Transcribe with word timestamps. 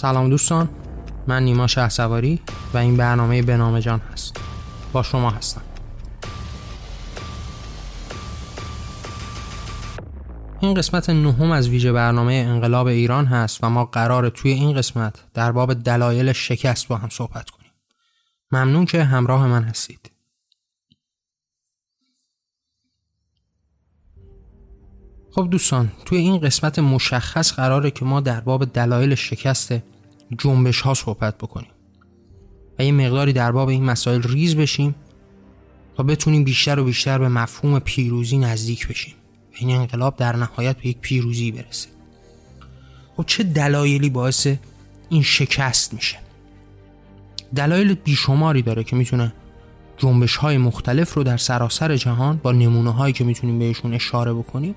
سلام 0.00 0.30
دوستان 0.30 0.68
من 1.26 1.42
نیما 1.42 1.66
سواری 1.66 2.40
و 2.74 2.78
این 2.78 2.96
برنامه 2.96 3.42
بنامه 3.42 3.80
جان 3.80 4.00
هست. 4.12 4.36
با 4.92 5.02
شما 5.02 5.30
هستم. 5.30 5.60
این 10.60 10.74
قسمت 10.74 11.10
نهم 11.10 11.50
از 11.50 11.68
ویژه 11.68 11.92
برنامه 11.92 12.32
انقلاب 12.32 12.86
ایران 12.86 13.26
هست 13.26 13.64
و 13.64 13.70
ما 13.70 13.84
قرار 13.84 14.28
توی 14.28 14.50
این 14.50 14.76
قسمت 14.76 15.14
در 15.34 15.52
باب 15.52 15.74
دلایل 15.74 16.32
شکست 16.32 16.88
با 16.88 16.96
هم 16.96 17.08
صحبت 17.08 17.50
کنیم. 17.50 17.72
ممنون 18.52 18.84
که 18.84 19.04
همراه 19.04 19.46
من 19.46 19.62
هستید. 19.62 20.07
خب 25.30 25.48
دوستان 25.50 25.92
توی 26.04 26.18
این 26.18 26.38
قسمت 26.38 26.78
مشخص 26.78 27.52
قراره 27.52 27.90
که 27.90 28.04
ما 28.04 28.20
در 28.20 28.40
باب 28.40 28.64
دلایل 28.64 29.14
شکست 29.14 29.74
جنبش 30.38 30.80
ها 30.80 30.94
صحبت 30.94 31.38
بکنیم 31.38 31.70
و 32.78 32.84
یه 32.84 32.92
مقداری 32.92 33.32
در 33.32 33.52
باب 33.52 33.68
این 33.68 33.84
مسائل 33.84 34.22
ریز 34.22 34.56
بشیم 34.56 34.94
تا 35.96 36.02
بتونیم 36.02 36.44
بیشتر 36.44 36.78
و 36.78 36.84
بیشتر 36.84 37.18
به 37.18 37.28
مفهوم 37.28 37.78
پیروزی 37.78 38.38
نزدیک 38.38 38.88
بشیم. 38.88 39.14
و 39.52 39.54
این 39.58 39.70
انقلاب 39.76 40.16
در 40.16 40.36
نهایت 40.36 40.76
به 40.76 40.86
یک 40.86 40.98
پیروزی 40.98 41.52
برسه. 41.52 41.88
خب 43.16 43.24
چه 43.26 43.42
دلایلی 43.42 44.10
باعث 44.10 44.48
این 45.08 45.22
شکست 45.22 45.94
میشه؟ 45.94 46.18
دلایل 47.54 47.94
بیشماری 47.94 48.62
داره 48.62 48.84
که 48.84 48.96
می‌تونه 48.96 49.32
جنبش 49.96 50.36
های 50.36 50.58
مختلف 50.58 51.14
رو 51.14 51.22
در 51.22 51.36
سراسر 51.36 51.96
جهان 51.96 52.40
با 52.42 52.52
نمونه 52.52 52.90
هایی 52.90 53.12
که 53.12 53.24
می‌تونیم 53.24 53.58
بهشون 53.58 53.94
اشاره 53.94 54.32
بکنیم 54.32 54.74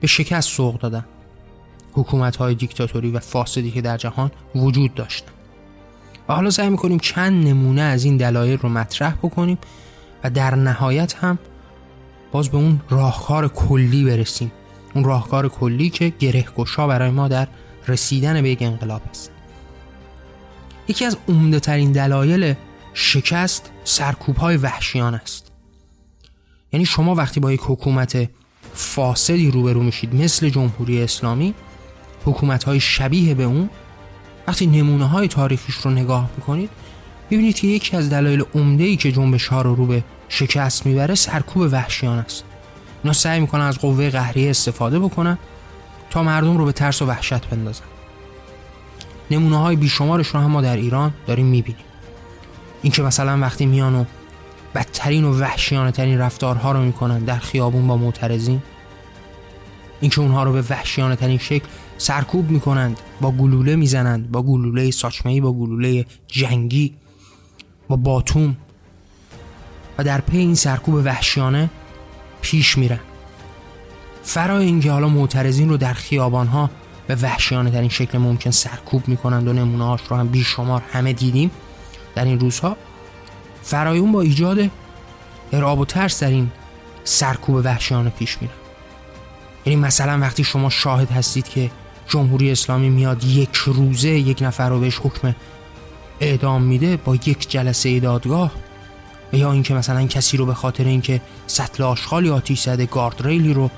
به 0.00 0.06
شکست 0.06 0.48
سوق 0.48 0.78
دادن. 0.78 1.04
حکومت 1.92 2.36
های 2.36 2.54
دیکتاتوری 2.54 3.10
و 3.10 3.18
فاسدی 3.18 3.70
که 3.70 3.80
در 3.80 3.96
جهان 3.96 4.30
وجود 4.54 4.94
داشتن. 4.94 5.32
و 6.28 6.34
حالا 6.34 6.50
سعی 6.50 6.70
می‌کنیم 6.70 6.98
چند 6.98 7.46
نمونه 7.46 7.82
از 7.82 8.04
این 8.04 8.16
دلایل 8.16 8.58
رو 8.58 8.68
مطرح 8.68 9.14
بکنیم 9.14 9.58
و 10.24 10.30
در 10.30 10.54
نهایت 10.54 11.14
هم 11.14 11.38
باز 12.32 12.48
به 12.48 12.56
اون 12.56 12.80
راهکار 12.90 13.48
کلی 13.48 14.04
برسیم. 14.04 14.52
اون 14.94 15.04
راهکار 15.04 15.48
کلی 15.48 15.90
که 15.90 16.12
گره 16.18 16.42
گشا 16.56 16.86
برای 16.86 17.10
ما 17.10 17.28
در 17.28 17.48
رسیدن 17.88 18.42
به 18.42 18.50
یک 18.50 18.62
انقلاب 18.62 19.02
است. 19.10 19.30
یکی 20.88 21.04
از 21.04 21.16
عمده 21.28 21.60
ترین 21.60 21.92
دلایل 21.92 22.54
شکست 22.94 23.70
سرکوب 23.84 24.36
های 24.36 24.56
وحشیان 24.56 25.14
است. 25.14 25.52
یعنی 26.72 26.86
شما 26.86 27.14
وقتی 27.14 27.40
با 27.40 27.52
یک 27.52 27.60
حکومت 27.62 28.28
فاسدی 28.76 29.50
روبرو 29.50 29.82
میشید. 29.82 30.14
مثل 30.14 30.48
جمهوری 30.48 31.02
اسلامی 31.02 31.54
حکومت 32.24 32.64
های 32.64 32.80
شبیه 32.80 33.34
به 33.34 33.42
اون. 33.42 33.70
وقتی 34.48 34.66
نمونه 34.66 35.08
های 35.08 35.28
تاریخیش 35.28 35.74
رو 35.74 35.90
نگاه 35.90 36.30
می‌کنید 36.36 36.70
ببینید 37.30 37.54
که 37.54 37.66
یکی 37.66 37.96
از 37.96 38.10
دلایل 38.10 38.44
عمده 38.54 38.84
ای 38.84 38.96
که 38.96 39.12
جنبش 39.12 39.46
ها 39.46 39.62
رو 39.62 39.74
رو 39.74 39.86
به 39.86 40.04
شکست 40.28 40.86
می‌بره 40.86 41.14
سرکوب 41.14 41.68
وحشیان 41.72 42.18
است. 42.18 42.44
اینا 43.02 43.12
سعی 43.12 43.40
می‌کنن 43.40 43.64
از 43.64 43.78
قوه 43.78 44.10
قهریه 44.10 44.50
استفاده 44.50 44.98
بکنن 44.98 45.38
تا 46.10 46.22
مردم 46.22 46.56
رو 46.56 46.64
به 46.64 46.72
ترس 46.72 47.02
و 47.02 47.06
وحشت 47.06 47.46
بندازن. 47.46 47.84
نمونه 49.30 49.58
های 49.58 49.76
بیشمارش 49.76 50.28
رو 50.28 50.40
هم 50.40 50.50
ما 50.50 50.60
در 50.60 50.76
ایران 50.76 51.14
داریم 51.26 51.46
می‌بینیم. 51.46 51.84
اینکه 52.82 53.02
مثلا 53.02 53.38
وقتی 53.40 53.66
میان 53.66 54.06
بدترین 54.76 55.24
و 55.24 55.38
وحشیانه 55.38 55.90
ترین 55.90 56.18
رفتارها 56.18 56.72
رو 56.72 56.82
می‌کنن 56.82 57.18
در 57.18 57.38
خیابون 57.38 57.86
با 57.86 57.96
معترضین. 57.96 58.62
اینکه 60.00 60.20
اونها 60.20 60.42
رو 60.42 60.52
به 60.52 60.62
وحشیانه 60.70 61.16
ترین 61.16 61.38
شکل 61.38 61.66
سرکوب 61.98 62.50
می‌کنند 62.50 63.00
با 63.20 63.30
گلوله 63.30 63.76
می‌زنند 63.76 64.30
با 64.30 64.42
گلوله 64.42 64.90
ساچمهی 64.90 65.40
با 65.40 65.52
گلوله 65.52 66.06
جنگی 66.26 66.94
با 67.88 67.96
باتوم. 67.96 68.56
و 69.98 70.04
در 70.04 70.20
پی 70.20 70.38
این 70.38 70.54
سرکوب 70.54 70.94
وحشیانه 70.94 71.70
پیش 72.40 72.78
میرن. 72.78 73.00
فرای 74.22 74.64
اینکه 74.64 74.90
حالا 74.90 75.08
معترضین 75.08 75.68
رو 75.68 75.76
در 75.76 75.92
خیابان 75.92 76.46
ها 76.46 76.70
به 77.06 77.14
وحشیانه 77.14 77.70
ترین 77.70 77.88
شکل 77.88 78.18
ممکن 78.18 78.50
سرکوب 78.50 79.08
می‌کنند 79.08 79.48
و 79.48 79.52
نمونه 79.52 80.00
رو 80.08 80.16
هم 80.16 80.28
بیشمار 80.28 80.82
همه 80.92 81.12
دیدیم 81.12 81.50
در 82.14 82.24
این 82.24 82.40
روزها 82.40 82.76
فرای 83.66 83.98
اون 83.98 84.12
با 84.12 84.20
ایجاد 84.20 84.70
ارعاب 85.52 85.78
و 85.78 85.84
ترس 85.84 86.22
در 86.22 86.28
این 86.28 86.50
سرکوب 87.04 87.54
وحشیانه 87.64 88.10
پیش 88.10 88.38
میرن 88.42 88.54
یعنی 89.66 89.80
مثلا 89.80 90.20
وقتی 90.20 90.44
شما 90.44 90.70
شاهد 90.70 91.10
هستید 91.10 91.48
که 91.48 91.70
جمهوری 92.08 92.50
اسلامی 92.50 92.88
میاد 92.90 93.24
یک 93.24 93.54
روزه 93.54 94.08
یک 94.08 94.42
نفر 94.42 94.68
رو 94.68 94.80
بهش 94.80 95.00
حکم 95.02 95.34
اعدام 96.20 96.62
میده 96.62 96.96
با 96.96 97.14
یک 97.14 97.50
جلسه 97.50 98.00
دادگاه 98.00 98.52
یا 99.32 99.52
اینکه 99.52 99.74
مثلا 99.74 100.06
کسی 100.06 100.36
رو 100.36 100.46
به 100.46 100.54
خاطر 100.54 100.84
اینکه 100.84 101.20
سطل 101.46 101.82
آشغالی 101.82 102.30
آتیش 102.30 102.60
زده 102.60 102.86
گارد 102.86 103.26
ریلی 103.26 103.54
رو 103.54 103.70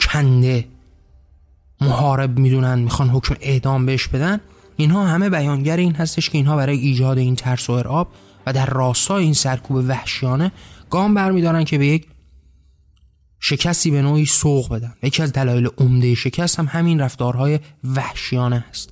کنده 0.00 0.64
محارب 1.80 2.38
می‌دونن 2.38 2.78
می‌خوان 2.78 3.08
حکم 3.08 3.36
اعدام 3.40 3.86
بهش 3.86 4.08
بدن 4.08 4.40
اینها 4.76 5.06
همه 5.06 5.30
بیانگر 5.30 5.76
این 5.76 5.94
هستش 5.94 6.30
که 6.30 6.38
اینها 6.38 6.56
برای 6.56 6.78
ایجاد 6.78 7.18
این 7.18 7.36
ترس 7.36 7.70
و 7.70 7.72
ارعاب 7.72 8.08
و 8.48 8.52
در 8.52 8.66
راستای 8.66 9.24
این 9.24 9.34
سرکوب 9.34 9.76
وحشیانه 9.76 10.52
گام 10.90 11.14
برمیدارن 11.14 11.64
که 11.64 11.78
به 11.78 11.86
یک 11.86 12.06
شکستی 13.40 13.90
به 13.90 14.02
نوعی 14.02 14.26
سوق 14.26 14.74
بدن. 14.74 14.94
یکی 15.02 15.22
از 15.22 15.32
دلایل 15.32 15.68
عمده 15.78 16.14
شکست 16.14 16.58
هم 16.58 16.66
همین 16.66 17.00
رفتارهای 17.00 17.60
وحشیانه 17.84 18.64
است. 18.70 18.90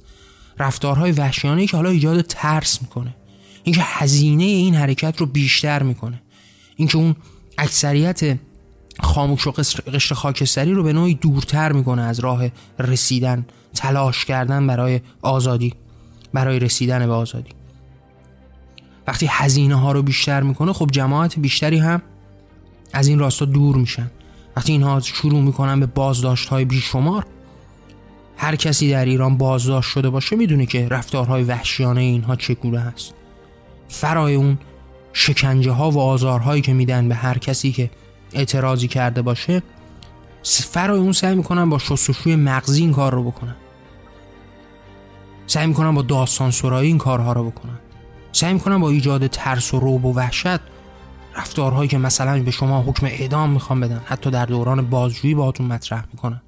رفتارهای 0.59 1.13
وحشیانه 1.13 1.67
که 1.67 1.77
حالا 1.77 1.91
ایجاد 1.91 2.21
ترس 2.21 2.83
می‌کنه. 2.83 3.17
اینکه 3.65 3.81
هزینه 3.85 4.45
این 4.45 4.75
حرکت 4.75 5.21
رو 5.21 5.27
بیشتر 5.27 5.83
می‌کنه. 5.83 6.23
اینکه 6.77 6.99
اون 6.99 7.17
اکثریت 7.59 8.39
خاموش 9.01 9.47
و 9.47 9.51
قشر 9.51 10.15
خاکستری 10.15 10.73
رو 10.73 10.83
به 10.83 10.93
نوعی 10.93 11.15
دورتر 11.15 11.73
می‌کنه 11.73 12.03
از 12.03 12.19
راه 12.21 12.49
رسیدن 12.79 13.47
تلاش 13.75 14.25
کردن 14.25 14.67
برای 14.67 15.01
آزادی. 15.23 15.75
برای 16.33 16.59
رسیدن 16.59 17.07
به 17.07 17.13
آزادی. 17.13 17.51
وقتی 19.07 19.27
هزینه 19.31 19.75
ها 19.75 19.93
رو 19.93 20.03
بیشتر 20.03 20.43
می‌کنه 20.43 20.73
خب 20.73 20.91
جماعت 20.93 21.39
بیشتری 21.39 21.79
هم 21.79 22.03
از 22.93 23.09
این 23.09 23.19
راستا 23.19 23.45
دور 23.45 23.77
میشن. 23.77 24.11
وقتی 24.57 24.73
اینها 24.73 25.01
شروع 25.01 25.41
می‌کنن 25.41 25.81
به 25.81 25.87
بازداشت 25.87 26.49
های 26.49 26.65
بیشمار 26.65 27.27
هر 28.37 28.57
کسی 28.57 28.91
در 28.91 29.05
ایران 29.05 29.37
بازداشت 29.37 29.91
شده 29.91 30.11
باشه 30.11 30.37
می‌دونه 30.37 30.67
که 30.67 30.89
رفتارهای 30.89 31.43
وحشیانه 31.43 32.01
اینها 32.01 32.37
چگونه 32.37 32.81
هست. 32.81 33.15
فرای 33.89 34.35
اون 34.35 34.59
شکنجه 35.13 35.71
ها 35.71 35.91
و 35.91 36.01
آزارهایی 36.01 36.63
که 36.63 36.73
میدن 36.73 37.09
به 37.09 37.15
هر 37.15 37.39
کسی 37.39 37.73
که 37.73 37.91
اعتراضی 38.33 38.89
کرده 38.89 39.23
باشه 39.23 39.63
فرای 40.43 40.99
اون 40.99 41.13
سعی 41.13 41.35
می‌کنن 41.35 41.71
با 41.71 41.79
شستشوی 41.79 42.37
مغزی 42.37 42.81
این 42.81 42.93
کار 42.93 43.15
رو 43.15 43.23
بکنن. 43.23 43.57
سعی 45.47 45.67
می‌کنن 45.67 45.95
با 45.95 46.03
داستان 46.03 46.51
سرایی 46.51 46.89
این 46.89 46.99
کارها 46.99 47.33
رو 47.33 47.51
بکنن. 47.51 47.79
سعی 48.37 48.53
می‌کنن 48.53 48.79
با 48.79 48.91
ایجاد 48.91 49.27
ترس 49.27 49.75
و 49.75 49.81
روب 49.81 50.05
و 50.05 50.13
وحشت 50.15 50.61
رفتارهایی 51.37 51.89
که 51.89 51.99
مثلا 51.99 52.43
به 52.43 52.51
شما 52.51 52.83
حکم 52.83 53.07
اعدام 53.07 53.51
می‌خوان 53.51 53.81
بدن 53.81 54.01
حتی 54.05 54.31
در 54.31 54.47
دوران 54.47 54.91
بازجویی 54.91 55.35
باهاتون 55.35 55.67
مطرح 55.67 56.05
می‌کنن 56.13 56.43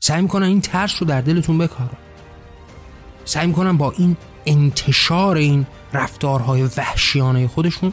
سعی 0.00 0.22
می‌کنن 0.22 0.46
این 0.46 0.60
ترس 0.60 1.02
رو 1.02 1.08
در 1.08 1.20
دلتون 1.20 1.58
بکارن 1.58 1.96
سعی 3.24 3.46
می‌کنن 3.46 3.76
با 3.76 3.90
این 3.90 4.16
انتشار 4.46 5.36
این 5.36 5.66
رفتارهای 5.92 6.62
وحشیانه 6.62 7.48
خودشون 7.48 7.92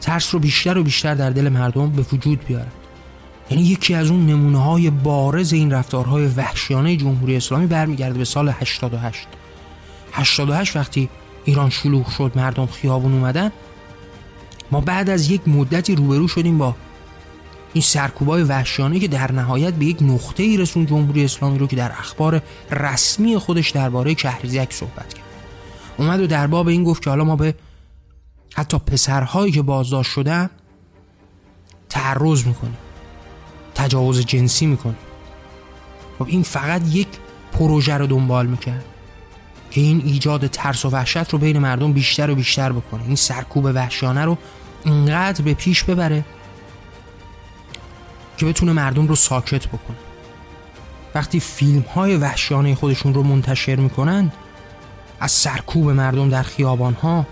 ترس 0.00 0.34
رو 0.34 0.40
بیشتر 0.40 0.78
و 0.78 0.82
بیشتر 0.82 1.14
در 1.14 1.30
دل 1.30 1.48
مردم 1.48 1.90
به 1.90 2.02
وجود 2.12 2.44
بیارن. 2.44 2.72
یعنی 3.50 3.62
یکی 3.62 3.94
از 3.94 4.10
اون 4.10 4.26
نمونه 4.26 4.58
های 4.58 4.90
بارز 4.90 5.52
این 5.52 5.70
رفتارهای 5.70 6.26
وحشیانه 6.26 6.96
جمهوری 6.96 7.36
اسلامی 7.36 7.66
برمیگرده 7.66 8.18
به 8.18 8.24
سال 8.24 8.48
88 8.48 9.28
88 10.14 10.76
وقتی 10.76 11.08
ایران 11.44 11.70
شلوغ 11.70 12.10
شد 12.10 12.32
مردم 12.34 12.66
خیابون 12.66 13.12
اومدن 13.12 13.52
ما 14.70 14.80
بعد 14.80 15.10
از 15.10 15.30
یک 15.30 15.48
مدتی 15.48 15.94
روبرو 15.94 16.28
شدیم 16.28 16.58
با 16.58 16.76
این 17.72 17.82
سرکوبای 17.82 18.42
وحشیانه 18.42 18.98
که 18.98 19.08
در 19.08 19.32
نهایت 19.32 19.74
به 19.74 19.84
یک 19.84 19.98
نقطه 20.02 20.42
ای 20.42 20.56
رسون 20.56 20.86
جمهوری 20.86 21.24
اسلامی 21.24 21.58
رو 21.58 21.66
که 21.66 21.76
در 21.76 21.92
اخبار 21.92 22.42
رسمی 22.70 23.38
خودش 23.38 23.70
درباره 23.70 24.14
کهریزک 24.14 24.72
صحبت 24.72 25.14
کرد. 25.14 25.24
اومد 25.96 26.20
و 26.20 26.26
در 26.26 26.46
باب 26.46 26.68
این 26.68 26.84
گفت 26.84 27.02
که 27.02 27.10
حالا 27.10 27.24
ما 27.24 27.36
به 27.36 27.54
حتی 28.54 28.78
پسرهایی 28.78 29.52
که 29.52 29.62
بازداشت 29.62 30.10
شدن 30.12 30.50
تعرض 31.88 32.46
می‌کنیم 32.46 32.76
تجاوز 33.74 34.26
جنسی 34.26 34.66
می‌کنیم. 34.66 34.96
خب 36.18 36.26
این 36.28 36.42
فقط 36.42 36.82
یک 36.92 37.08
پروژه 37.52 37.94
رو 37.94 38.06
دنبال 38.06 38.46
می‌کرد. 38.46 38.84
که 39.74 39.80
این 39.80 40.02
ایجاد 40.04 40.46
ترس 40.46 40.84
و 40.84 40.90
وحشت 40.90 41.32
رو 41.32 41.38
بین 41.38 41.58
مردم 41.58 41.92
بیشتر 41.92 42.30
و 42.30 42.34
بیشتر 42.34 42.72
بکنه. 42.72 43.02
این 43.02 43.16
سرکوب 43.16 43.64
وحشیانه 43.64 44.24
رو 44.24 44.38
اینقدر 44.84 45.42
به 45.44 45.54
پیش 45.54 45.84
ببره 45.84 46.24
که 48.36 48.46
بتونه 48.46 48.72
مردم 48.72 49.06
رو 49.06 49.16
ساکت 49.16 49.66
بکنه. 49.66 49.96
وقتی 51.14 51.40
فیلم 51.40 51.80
های 51.94 52.16
وحشیانه 52.16 52.74
خودشون 52.74 53.14
رو 53.14 53.22
منتشر 53.22 53.76
می‌کنند 53.76 54.32
از 55.20 55.32
سرکوب 55.32 55.90
مردم 55.90 56.28
در 56.28 56.42
خیابان 56.42 56.94
ها 56.94 57.26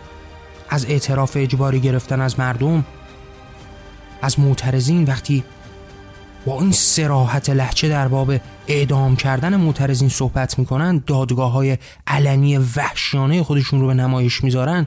از 0.68 0.84
اعتراف 0.84 1.36
اجباری 1.36 1.80
گرفتن 1.80 2.20
از 2.20 2.38
مردم 2.38 2.84
از 4.22 4.40
معترضین 4.40 5.04
وقتی 5.04 5.44
با 6.46 6.60
این 6.60 6.72
سراحت 6.72 7.50
لحچه 7.50 7.88
در 7.88 8.08
باب 8.08 8.34
اعدام 8.68 9.16
کردن 9.16 9.56
معترضین 9.56 10.08
صحبت 10.08 10.58
می‌کنن 10.58 11.02
دادگاه 11.06 11.52
های 11.52 11.78
علنی 12.06 12.58
وحشیانه 12.58 13.42
خودشون 13.42 13.80
رو 13.80 13.86
به 13.86 13.94
نمایش 13.94 14.44
می‌ذارن. 14.44 14.86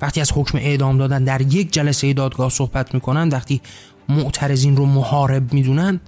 وقتی 0.00 0.20
از 0.20 0.32
حکم 0.32 0.58
اعدام 0.58 0.98
دادن 0.98 1.24
در 1.24 1.40
یک 1.40 1.72
جلسه 1.72 2.12
دادگاه 2.12 2.50
صحبت 2.50 2.94
می‌کنن 2.94 3.28
وقتی 3.28 3.60
معترضین 4.08 4.76
رو 4.76 4.86
محارب 4.86 5.52
می‌دونن 5.52 6.00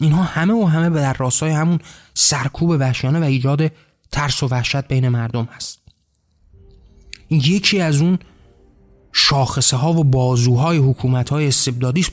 اینها 0.00 0.22
همه 0.22 0.54
و 0.54 0.66
همه 0.66 0.90
به 0.90 1.00
در 1.00 1.12
راستای 1.12 1.50
همون 1.50 1.78
سرکوب 2.14 2.70
وحشیانه 2.70 3.20
و 3.20 3.22
ایجاد 3.22 3.72
ترس 4.12 4.42
و 4.42 4.48
وحشت 4.48 4.88
بین 4.88 5.08
مردم 5.08 5.48
هست. 5.56 5.78
یکی 7.30 7.80
از 7.80 8.00
اون 8.00 8.18
شاخصه 9.12 9.76
ها 9.76 9.92
و 9.92 10.04
بازوهای 10.04 10.78
حکومت 10.78 11.28
های 11.28 11.50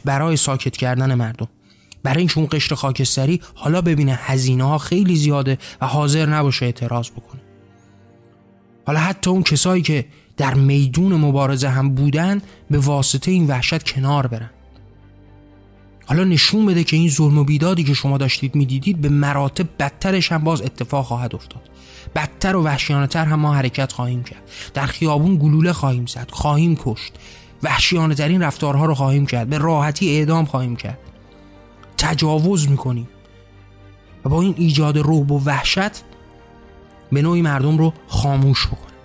برای 0.05 0.37
ساکت 0.37 0.77
کردن 0.77 1.13
مردم. 1.13 1.47
برای 2.03 2.19
اینکه 2.19 2.37
اون 2.37 2.47
قشر 2.51 2.75
خاکستری 2.75 3.41
حالا 3.55 3.81
ببینه 3.81 4.19
هزینه 4.21 4.63
ها 4.63 4.77
خیلی 4.77 5.15
زیاده 5.15 5.57
و 5.81 5.87
حاضر 5.87 6.25
نباشه 6.25 6.65
اعتراض 6.65 7.09
بکنه. 7.09 7.41
حالا 8.87 8.99
حتی 8.99 9.29
اون 9.29 9.43
کسایی 9.43 9.81
که 9.81 10.05
در 10.37 10.53
میدون 10.53 11.13
مبارزه 11.13 11.69
هم 11.69 11.95
بودن 11.95 12.41
به 12.71 12.79
واسطه 12.79 13.31
این 13.31 13.47
وحشت 13.47 13.83
کنار 13.83 14.27
برن. 14.27 14.49
حالا 16.05 16.23
نشون 16.23 16.65
بده 16.65 16.83
که 16.83 16.97
این 16.97 17.09
ظلم 17.09 17.37
و 17.37 17.43
بیدادی 17.43 17.83
که 17.83 17.93
شما 17.93 18.17
داشتید 18.17 18.55
می‌دیدید 18.55 19.01
به 19.01 19.09
مراتب 19.09 19.67
بدترش 19.79 20.31
هم 20.31 20.43
باز 20.43 20.61
اتفاق 20.61 21.05
خواهد 21.05 21.35
افتاد. 21.35 21.69
بدتر 22.15 22.55
و 22.55 22.63
وحشیانه 22.63 23.07
تر 23.07 23.25
هم 23.25 23.39
ما 23.39 23.53
حرکت 23.53 23.91
خواهیم 23.91 24.23
کرد. 24.23 24.41
در 24.73 24.85
خیابون 24.85 25.37
گلوله 25.37 25.73
خواهیم 25.73 26.05
زد 26.05 26.29
خواهیم 26.31 26.75
کشت. 26.75 27.13
وحشیانه 27.63 28.15
ترین 28.15 28.43
رفتارها 28.43 28.85
رو 28.85 28.93
خواهیم 28.93 29.25
کرد. 29.25 29.49
به 29.49 29.57
راحتی 29.57 30.09
اعدام 30.09 30.45
خواهیم 30.45 30.75
کرد. 30.75 30.97
تجاوز 32.03 32.69
می‌کنیم. 32.69 33.07
و 34.25 34.29
با 34.29 34.41
این 34.41 34.53
ایجاد 34.57 34.97
روب 34.97 35.31
و 35.31 35.43
وحشت 35.45 36.03
به 37.11 37.21
نوعی 37.21 37.41
مردم 37.41 37.77
رو 37.77 37.93
خاموش 38.07 38.67
بکنیم. 38.67 38.97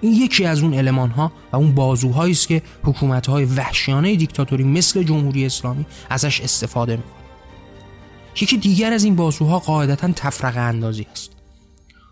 این 0.00 0.12
یکی 0.12 0.44
از 0.44 0.62
اون 0.62 0.74
علمان 0.74 1.10
ها 1.10 1.32
و 1.52 1.56
اون 1.56 1.74
بازوهایی 1.74 2.32
است 2.32 2.48
که 2.48 2.62
حکومت 2.84 3.26
های 3.26 3.44
وحشیانه 3.44 4.16
دیکتاتوری 4.16 4.64
مثل 4.64 5.02
جمهوری 5.02 5.46
اسلامی 5.46 5.86
ازش 6.10 6.40
استفاده 6.40 6.96
می‌کنه 6.96 7.12
یکی 8.40 8.56
دیگر 8.56 8.92
از 8.92 9.04
این 9.04 9.16
بازوها 9.16 9.58
قاعدتا 9.58 10.12
تفرقه 10.12 10.60
اندازی 10.60 11.06
است. 11.12 11.30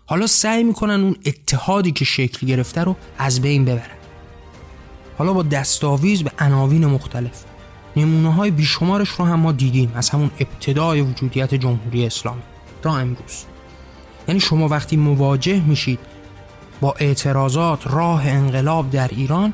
حالا 0.05 0.27
سعی 0.27 0.63
می‌کنن 0.63 1.03
اون 1.03 1.15
اتحادی 1.25 1.91
که 1.91 2.05
شکل 2.05 2.47
گرفته 2.47 2.83
رو 2.83 2.95
از 3.17 3.41
بین 3.41 3.65
ببرن. 3.65 3.97
حالا 5.17 5.33
با 5.33 5.43
دستاویز 5.43 6.23
به 6.23 6.31
عناوین 6.39 6.85
مختلف. 6.85 7.43
نمونه 7.95 8.33
های 8.33 8.51
بیشمارش 8.51 9.09
رو 9.09 9.25
هم 9.25 9.39
ما 9.39 9.51
دیدیم 9.51 9.91
از 9.95 10.09
همون 10.09 10.31
ابتدای 10.39 11.01
وجودیت 11.01 11.53
جمهوری 11.53 12.05
اسلامی 12.05 12.41
تا 12.81 12.97
امروز. 12.97 13.45
یعنی 14.27 14.39
شما 14.39 14.67
وقتی 14.67 14.97
مواجه 14.97 15.59
میشید 15.59 15.99
با 16.81 16.95
اعتراضات 16.99 17.87
راه 17.87 18.27
انقلاب 18.27 18.89
در 18.89 19.07
ایران 19.07 19.53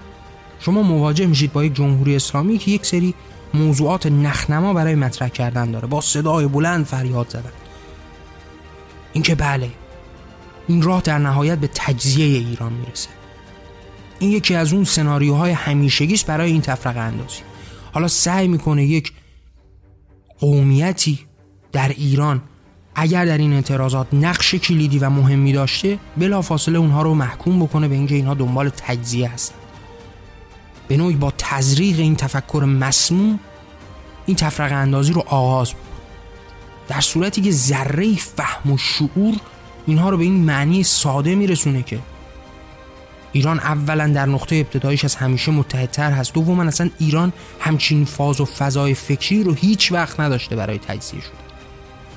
شما 0.59 0.81
مواجه 0.81 1.25
میشید 1.25 1.53
با 1.53 1.65
یک 1.65 1.75
جمهوری 1.75 2.15
اسلامی 2.15 2.57
که 2.57 2.71
یک 2.71 2.85
سری 2.85 3.13
موضوعات 3.53 4.05
نخنما 4.05 4.73
برای 4.73 4.95
مطرح 4.95 5.27
کردن 5.27 5.71
داره 5.71 5.87
با 5.87 6.01
صدای 6.01 6.47
بلند 6.47 6.85
فریاد 6.85 7.29
زدن. 7.29 7.51
اینکه 9.13 9.35
بله 9.35 9.69
این 10.67 10.81
راه 10.81 11.01
در 11.01 11.17
نهایت 11.17 11.57
به 11.57 11.69
تجزیه 11.73 12.25
ایران 12.25 12.73
می‌رسه. 12.73 13.09
این 14.19 14.31
یکی 14.31 14.55
از 14.55 14.73
اون 14.73 14.83
سناریوهای 14.83 15.51
همیشگیش 15.51 16.25
برای 16.25 16.51
این 16.51 16.61
تفرقه 16.61 16.99
اندازی. 16.99 17.41
حالا 17.91 18.07
سعی 18.07 18.47
می‌کنه 18.47 18.85
یک 18.85 19.13
قومیتی 20.39 21.19
در 21.71 21.89
ایران 21.89 22.41
اگر 22.95 23.25
در 23.25 23.37
این 23.37 23.53
اعتراضات 23.53 24.07
نقش 24.13 24.55
کلیدی 24.55 24.99
و 24.99 25.09
مهمی 25.09 25.53
داشته 25.53 25.99
بلافاصله 26.17 26.79
اونها 26.79 27.01
رو 27.01 27.13
محکوم 27.13 27.59
بکنه 27.59 27.87
به 27.87 27.95
اینکه 27.95 28.15
اینها 28.15 28.33
دنبال 28.33 28.69
تجزیه 28.69 29.29
هستن. 29.29 29.55
به 30.87 30.97
نوعی 30.97 31.15
با 31.15 31.33
تزریق 31.37 31.99
این 31.99 32.15
تفکر 32.15 32.63
مسموم 32.79 33.39
این 34.25 34.35
تفرقه 34.35 34.75
اندازی 34.75 35.13
رو 35.13 35.23
آغاز 35.27 35.69
بکنه. 35.69 35.83
در 36.87 37.01
صورتی 37.01 37.41
که 37.41 37.51
ذره 37.51 38.15
فهم 38.15 38.71
و 38.71 38.77
شعور 38.77 39.35
اینها 39.87 40.09
رو 40.09 40.17
به 40.17 40.23
این 40.23 40.45
معنی 40.45 40.83
ساده 40.83 41.35
میرسونه 41.35 41.83
که 41.83 41.99
ایران 43.31 43.59
اولا 43.59 44.07
در 44.07 44.25
نقطه 44.25 44.55
ابتدایش 44.55 45.05
از 45.05 45.15
همیشه 45.15 45.51
متحدتر 45.51 46.11
هست. 46.11 46.33
دوما 46.33 46.63
اصلا 46.63 46.89
ایران 46.97 47.33
همچین 47.59 48.05
فاز 48.05 48.41
و 48.41 48.45
فضای 48.45 48.93
فکری 48.93 49.43
رو 49.43 49.53
هیچ 49.53 49.91
وقت 49.91 50.19
نداشته 50.19 50.55
برای 50.55 50.77
تجزیه 50.77 51.21
شده. 51.21 51.31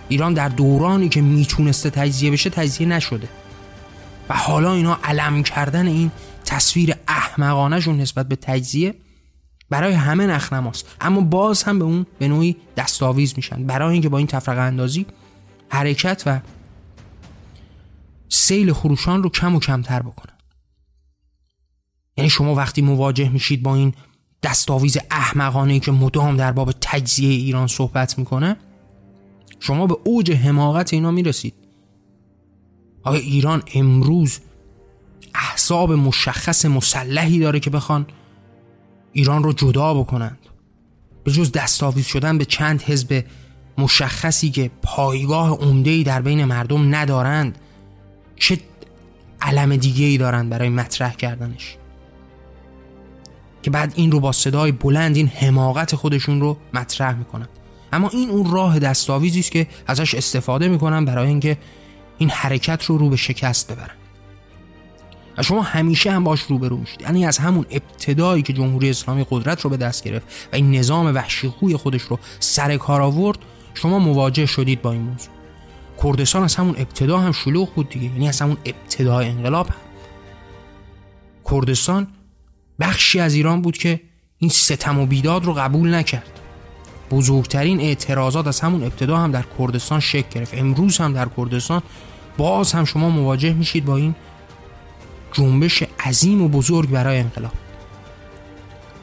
ایران 0.08 0.34
در 0.34 0.48
دورانی 0.48 1.08
که 1.08 1.20
می‌تونسته 1.20 1.90
تجزیه 1.90 2.30
بشه 2.30 2.50
تجزیه 2.50 2.86
نشده. 2.86 3.28
و 4.28 4.36
حالا 4.36 4.72
اینا 4.72 4.98
علم 5.04 5.42
کردن 5.42 5.86
این 5.86 6.10
تصویر 6.44 6.94
احمقانهشون 7.08 8.00
نسبت 8.00 8.28
به 8.28 8.36
تجزیه 8.36 8.94
برای 9.70 9.92
همه 9.92 10.26
نخنماست 10.26 10.86
اما 11.00 11.20
باز 11.20 11.62
هم 11.62 11.78
به 11.78 11.84
اون 11.84 12.06
به 12.18 12.28
نوعی 12.28 12.56
دستاویز 12.76 13.34
میشن. 13.36 13.64
برای 13.66 13.92
اینکه 13.92 14.08
با 14.08 14.18
این 14.18 14.26
تفرقه 14.26 14.60
اندازی 14.60 15.06
حرکت 15.68 16.22
و 16.26 16.40
سیل 18.28 18.72
خروشان 18.72 19.22
رو 19.22 19.28
کم 19.28 19.54
و 19.54 19.60
کمتر 19.60 20.02
بکنن. 20.02 20.34
یعنی 22.16 22.30
شما 22.30 22.54
وقتی 22.54 22.82
مواجه 22.82 23.28
میشید 23.28 23.62
با 23.62 23.74
این 23.74 23.94
دستاویز 24.42 24.98
احمقانه 25.10 25.80
که 25.80 25.92
مدام 25.92 26.36
در 26.36 26.52
باب 26.52 26.72
تجزیه 26.80 27.30
ایران 27.30 27.66
صحبت 27.66 28.18
می‌کنه 28.18 28.56
شما 29.60 29.86
به 29.86 29.96
اوج 30.04 30.32
حماقت 30.32 30.92
اینا 30.92 31.10
می‌رسید. 31.10 31.54
آیا 33.02 33.20
ایران 33.20 33.62
امروز 33.74 34.40
احزاب 35.34 35.92
مشخص 35.92 36.64
مسلحی 36.64 37.38
داره 37.38 37.60
که 37.60 37.70
بخوان 37.70 38.06
ایران 39.12 39.42
رو 39.42 39.52
جدا 39.52 39.94
بکنند؟ 39.94 40.38
به 41.24 41.32
جز 41.32 41.52
دستاویز 41.52 42.06
شدن 42.06 42.38
به 42.38 42.44
چند 42.44 42.82
حزب 42.82 43.24
مشخصی 43.78 44.50
که 44.50 44.70
پایگاه 44.82 45.50
عمده‌ای 45.50 46.02
در 46.02 46.22
بین 46.22 46.44
مردم 46.44 46.94
ندارند 46.94 47.58
چه 48.36 48.58
علم 49.42 49.76
دیگه 49.76 50.06
ای 50.06 50.18
دارند 50.18 50.50
برای 50.50 50.68
مطرح 50.68 51.14
کردنش؟ 51.14 51.76
که 53.62 53.70
بعد 53.70 53.92
این 53.96 54.12
رو 54.12 54.20
با 54.20 54.32
صدای 54.32 54.72
بلند 54.72 55.16
این 55.16 55.26
حماقت 55.26 55.94
خودشون 55.94 56.40
رو 56.40 56.56
مطرح 56.72 57.16
می‌کنن. 57.18 57.48
اما 57.92 58.08
این 58.08 58.30
اون 58.30 58.52
راه 58.52 58.78
دستاویزی 58.78 59.40
است 59.40 59.50
که 59.50 59.66
ازش 59.86 60.14
استفاده 60.14 60.68
می‌کنن 60.68 61.04
برای 61.04 61.28
اینکه 61.28 61.58
این 62.18 62.30
حرکت 62.30 62.84
رو 62.84 62.98
رو 62.98 63.08
به 63.08 63.16
شکست 63.16 63.72
ببرن. 63.72 63.94
و 65.38 65.42
شما 65.42 65.62
همیشه 65.62 66.10
هم 66.10 66.24
باش 66.24 66.42
روبرو 66.42 66.76
میشید. 66.76 67.00
یعنی 67.00 67.26
از 67.26 67.38
همون 67.38 67.66
ابتدایی 67.70 68.42
که 68.42 68.52
جمهوری 68.52 68.90
اسلامی 68.90 69.26
قدرت 69.30 69.60
رو 69.60 69.70
به 69.70 69.76
دست 69.76 70.04
گرفت 70.04 70.26
و 70.52 70.56
این 70.56 70.70
نظام 70.74 71.14
وحشی 71.14 71.48
خوی 71.48 71.76
خودش 71.76 72.02
رو 72.02 72.18
سر 72.40 72.76
کار 72.76 73.00
آورد 73.00 73.38
شما 73.74 73.98
مواجه 73.98 74.46
شدید 74.46 74.82
با 74.82 74.92
این 74.92 75.02
موضوع. 75.02 75.32
کردستان 76.02 76.42
از 76.42 76.54
همون 76.54 76.74
ابتدا 76.78 77.18
هم 77.18 77.32
شلوغ 77.32 77.74
بود 77.74 77.88
دیگه. 77.88 78.04
یعنی 78.04 78.28
از 78.28 78.40
همون 78.40 78.56
ابتدای 78.64 79.28
انقلاب 79.28 79.68
هم. 79.68 79.74
کردستان 81.50 82.06
بخشی 82.82 83.20
از 83.20 83.34
ایران 83.34 83.62
بود 83.62 83.78
که 83.78 84.00
این 84.38 84.50
ستم 84.50 84.98
و 84.98 85.06
بیداد 85.06 85.44
رو 85.44 85.54
قبول 85.54 85.94
نکرد. 85.94 86.40
بزرگترین 87.10 87.80
اعتراضات 87.80 88.46
از 88.46 88.60
همون 88.60 88.82
ابتدا 88.82 89.16
هم 89.16 89.30
در 89.30 89.44
کردستان 89.58 90.00
شکل 90.00 90.28
گرفت. 90.30 90.54
امروز 90.58 90.98
هم 90.98 91.12
در 91.12 91.28
کردستان 91.36 91.82
باز 92.36 92.72
هم 92.72 92.84
شما 92.84 93.10
مواجه 93.10 93.52
میشید 93.52 93.84
با 93.84 93.96
این 93.96 94.14
جنبش 95.32 95.82
عظیم 96.04 96.42
و 96.42 96.48
بزرگ 96.48 96.90
برای 96.90 97.18
انقلاب. 97.18 97.52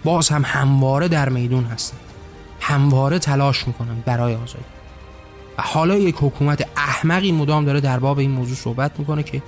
باز 0.04 0.30
هم 0.30 0.42
همواره 0.46 1.08
در 1.08 1.30
میدون 1.30 1.64
هستن 1.64 1.98
همواره 2.60 3.20
تلاش 3.20 3.68
می‌کنن 3.68 4.04
برای 4.06 4.36
آزادی. 4.36 4.64
و 5.58 5.62
حالا 5.62 5.98
یک 5.98 6.16
حکومت 6.20 6.68
احمقی 6.78 7.32
مدام 7.32 7.66
داره 7.66 7.82
در 7.82 8.00
باب 8.00 8.20
این 8.20 8.32
موضوع 8.32 8.56
صحبت 8.56 9.00
می‌کنه 9.00 9.24
که 9.24 9.42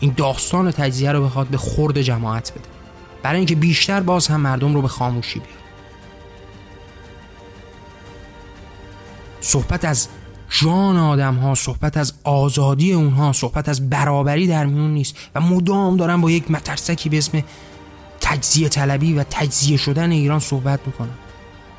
این 0.00 0.14
داستان 0.16 0.70
تجزیه 0.70 1.12
رو 1.12 1.24
بخواد 1.24 1.46
به 1.46 1.56
خورد 1.56 2.02
جماعت 2.02 2.52
بده. 2.52 2.79
برای 3.22 3.36
اینکه 3.36 3.54
بیشتر 3.54 4.00
باز 4.00 4.26
هم 4.26 4.40
مردم 4.40 4.74
رو 4.74 4.82
به 4.82 4.88
خاموشی 4.88 5.38
بیاره 5.38 5.60
صحبت 9.40 9.84
از 9.84 10.08
جان 10.48 10.96
آدم 10.96 11.34
ها 11.34 11.54
صحبت 11.54 11.96
از 11.96 12.12
آزادی 12.24 12.92
اونها 12.92 13.32
صحبت 13.32 13.68
از 13.68 13.90
برابری 13.90 14.46
در 14.46 14.66
میون 14.66 14.90
نیست 14.90 15.16
و 15.34 15.40
مدام 15.40 15.96
دارن 15.96 16.20
با 16.20 16.30
یک 16.30 16.50
مترسکی 16.50 17.08
به 17.08 17.18
اسم 17.18 17.42
تجزیه 18.20 18.68
طلبی 18.68 19.14
و 19.14 19.24
تجزیه 19.30 19.76
شدن 19.76 20.10
ایران 20.10 20.38
صحبت 20.38 20.80
می‌کنن. 20.86 21.14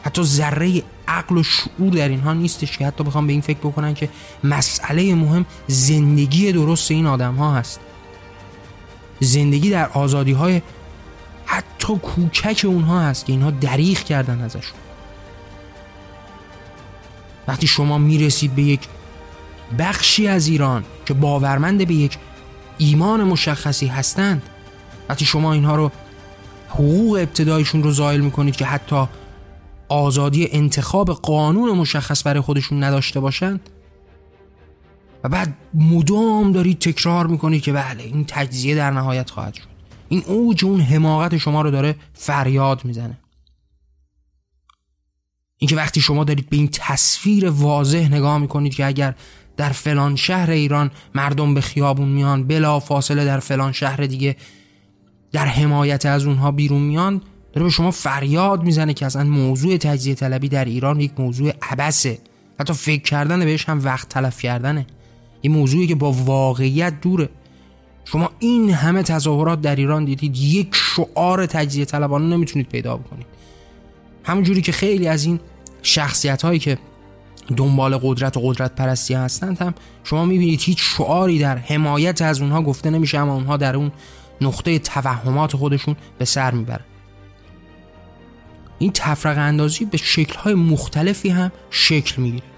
حتی 0.04 0.24
ذره 0.24 0.84
عقل 1.08 1.38
و 1.38 1.44
شعور 1.44 1.94
در 1.94 2.10
اینها 2.10 2.34
نیستش 2.34 2.78
که 2.78 2.88
حتی 2.88 3.04
بخوام 3.04 3.28
به 3.28 3.34
این 3.34 3.42
فکر 3.42 3.60
بکنن 3.60 3.94
که 3.94 4.10
مسئله 4.44 5.16
مهم 5.16 5.46
زندگی 5.68 6.52
درست 6.52 6.92
این 6.92 7.06
آدم 7.06 7.36
ها 7.36 7.54
هست. 7.54 7.80
زندگی 9.20 9.70
در 9.70 9.90
آزادی 9.90 10.32
های 10.32 10.62
حتی 11.92 12.00
کوچک 12.00 12.66
اونها 12.66 13.02
هست 13.02 13.26
که 13.26 13.34
اینها 13.34 13.52
دریغ 13.52 13.98
کردن 13.98 14.42
ازشون؟ 14.42 14.80
وقتی 17.48 17.68
شما 17.68 17.98
می‌رسید 17.98 18.56
به 18.56 18.62
یک 18.62 18.80
بخشی 19.80 20.28
از 20.28 20.48
ایران 20.48 20.84
که 21.06 21.14
باورمند 21.14 21.88
به 21.88 21.94
یک 21.94 22.18
ایمان 22.78 23.24
مشخصی 23.24 23.88
هستند 23.88 24.42
وقتی 25.10 25.26
شما 25.26 25.54
اینها 25.54 25.76
رو 25.76 25.92
حقوق 26.70 27.16
ابتدایشون 27.16 27.84
رو 27.84 27.92
زایل 27.92 28.22
می‌کنید 28.22 28.56
که 28.56 28.66
حتی 28.66 29.06
آزادی 29.90 30.48
انتخاب 30.52 31.10
قانون 31.10 31.72
مشخص 31.72 32.28
برای 32.28 32.42
خودشون 32.42 32.84
نداشته 32.84 33.20
باشند 33.20 33.70
و 35.24 35.30
بعد 35.30 35.54
مدام 35.74 36.52
دارید 36.52 36.80
تکرار 36.80 37.28
می‌کنید 37.28 37.62
که 37.62 37.74
بله 37.74 38.04
این 38.04 38.26
تجزیه 38.28 38.76
در 38.76 38.92
نهایت 38.92 39.30
خواهد 39.30 39.54
شد. 39.54 39.71
این 40.12 40.24
اوج 40.28 40.66
اون 40.66 40.82
حماقت 40.82 41.38
شما 41.38 41.62
رو 41.62 41.72
داره 41.72 41.96
فریاد 42.14 42.86
می‌زنه. 42.86 43.18
اینکه 45.58 45.76
وقتی 45.76 46.02
شما 46.02 46.24
دارید 46.24 46.50
به 46.50 46.58
این 46.58 46.70
تصویر 46.72 47.50
واضح 47.50 48.08
نگاه 48.12 48.38
می‌کنید 48.38 48.74
که 48.74 48.86
اگر 48.86 49.16
در 49.58 49.70
فلان 49.70 50.16
شهر 50.16 50.52
ایران 50.52 50.92
مردم 51.16 51.54
به 51.54 51.62
خیابون 51.62 52.08
میان 52.08 52.48
بلا 52.48 52.80
فاصله 52.80 53.26
در 53.26 53.40
فلان 53.40 53.72
شهر 53.72 54.06
دیگه 54.06 54.36
در 55.32 55.46
حمایت 55.46 56.06
از 56.06 56.26
اونها 56.26 56.52
بیرون 56.52 56.82
میان 56.82 57.22
داره 57.54 57.64
به 57.64 57.70
شما 57.70 57.92
فریاد 57.92 58.64
می‌زنه 58.64 58.94
که 58.94 59.06
اصلا 59.06 59.24
موضوع 59.24 59.78
تجزیه 59.78 60.16
طلبی 60.16 60.50
در 60.50 60.66
ایران 60.66 61.00
یک 61.00 61.12
موضوع 61.20 61.54
عبسه 61.62 62.20
حتی 62.60 62.74
فکر 62.74 63.02
کردن 63.02 63.40
بهش 63.40 63.70
هم 63.70 63.84
وقت 63.84 64.10
تلف 64.10 64.42
کردنه. 64.42 64.88
یه 65.44 65.52
موضوعی 65.52 65.88
که 65.88 65.96
با 65.96 66.12
واقعیت 66.12 67.02
دوره. 67.02 67.30
شما 68.06 68.30
این 68.40 68.70
همه 68.70 69.04
تظاهرات 69.04 69.62
در 69.62 69.76
ایران 69.76 70.06
دیدید 70.06 70.38
یک 70.38 70.76
شعار 70.76 71.46
تجزیه 71.46 71.86
طلبانه 71.86 72.26
نمی‌تونید 72.26 72.70
پیدا 72.70 72.98
بکنید. 72.98 73.26
همونجوری 74.24 74.62
که 74.62 74.72
خیلی 74.72 75.08
از 75.08 75.26
این 75.26 75.40
شخصیت 75.82 76.42
هایی 76.42 76.60
که 76.60 76.78
دنبال 77.58 77.98
قدرت 77.98 78.38
و 78.38 78.40
قدرت 78.40 78.76
پرستی 78.76 79.14
هستند 79.14 79.58
هم 79.58 79.74
شما 80.04 80.26
می‌بینید 80.26 80.62
هیچ 80.62 80.78
شعاری 80.82 81.40
در 81.40 81.58
حمایت 81.58 82.22
از 82.22 82.42
اونها 82.42 82.62
گفته 82.62 82.90
نمیشه 82.90 83.18
اما 83.18 83.34
اونها 83.34 83.58
در 83.58 83.76
اون 83.76 83.92
نقطه 84.42 84.80
توهمات 84.80 85.56
خودشون 85.56 85.96
به 86.18 86.26
سر 86.26 86.52
می‌برن 86.52 86.86
این 88.80 88.92
تفرق 88.94 89.38
اندازی 89.38 89.86
به 89.86 89.98
شکلهای 89.98 90.54
مختلفی 90.54 91.30
هم 91.30 91.52
شکل 91.70 92.22
می‌گیره. 92.22 92.51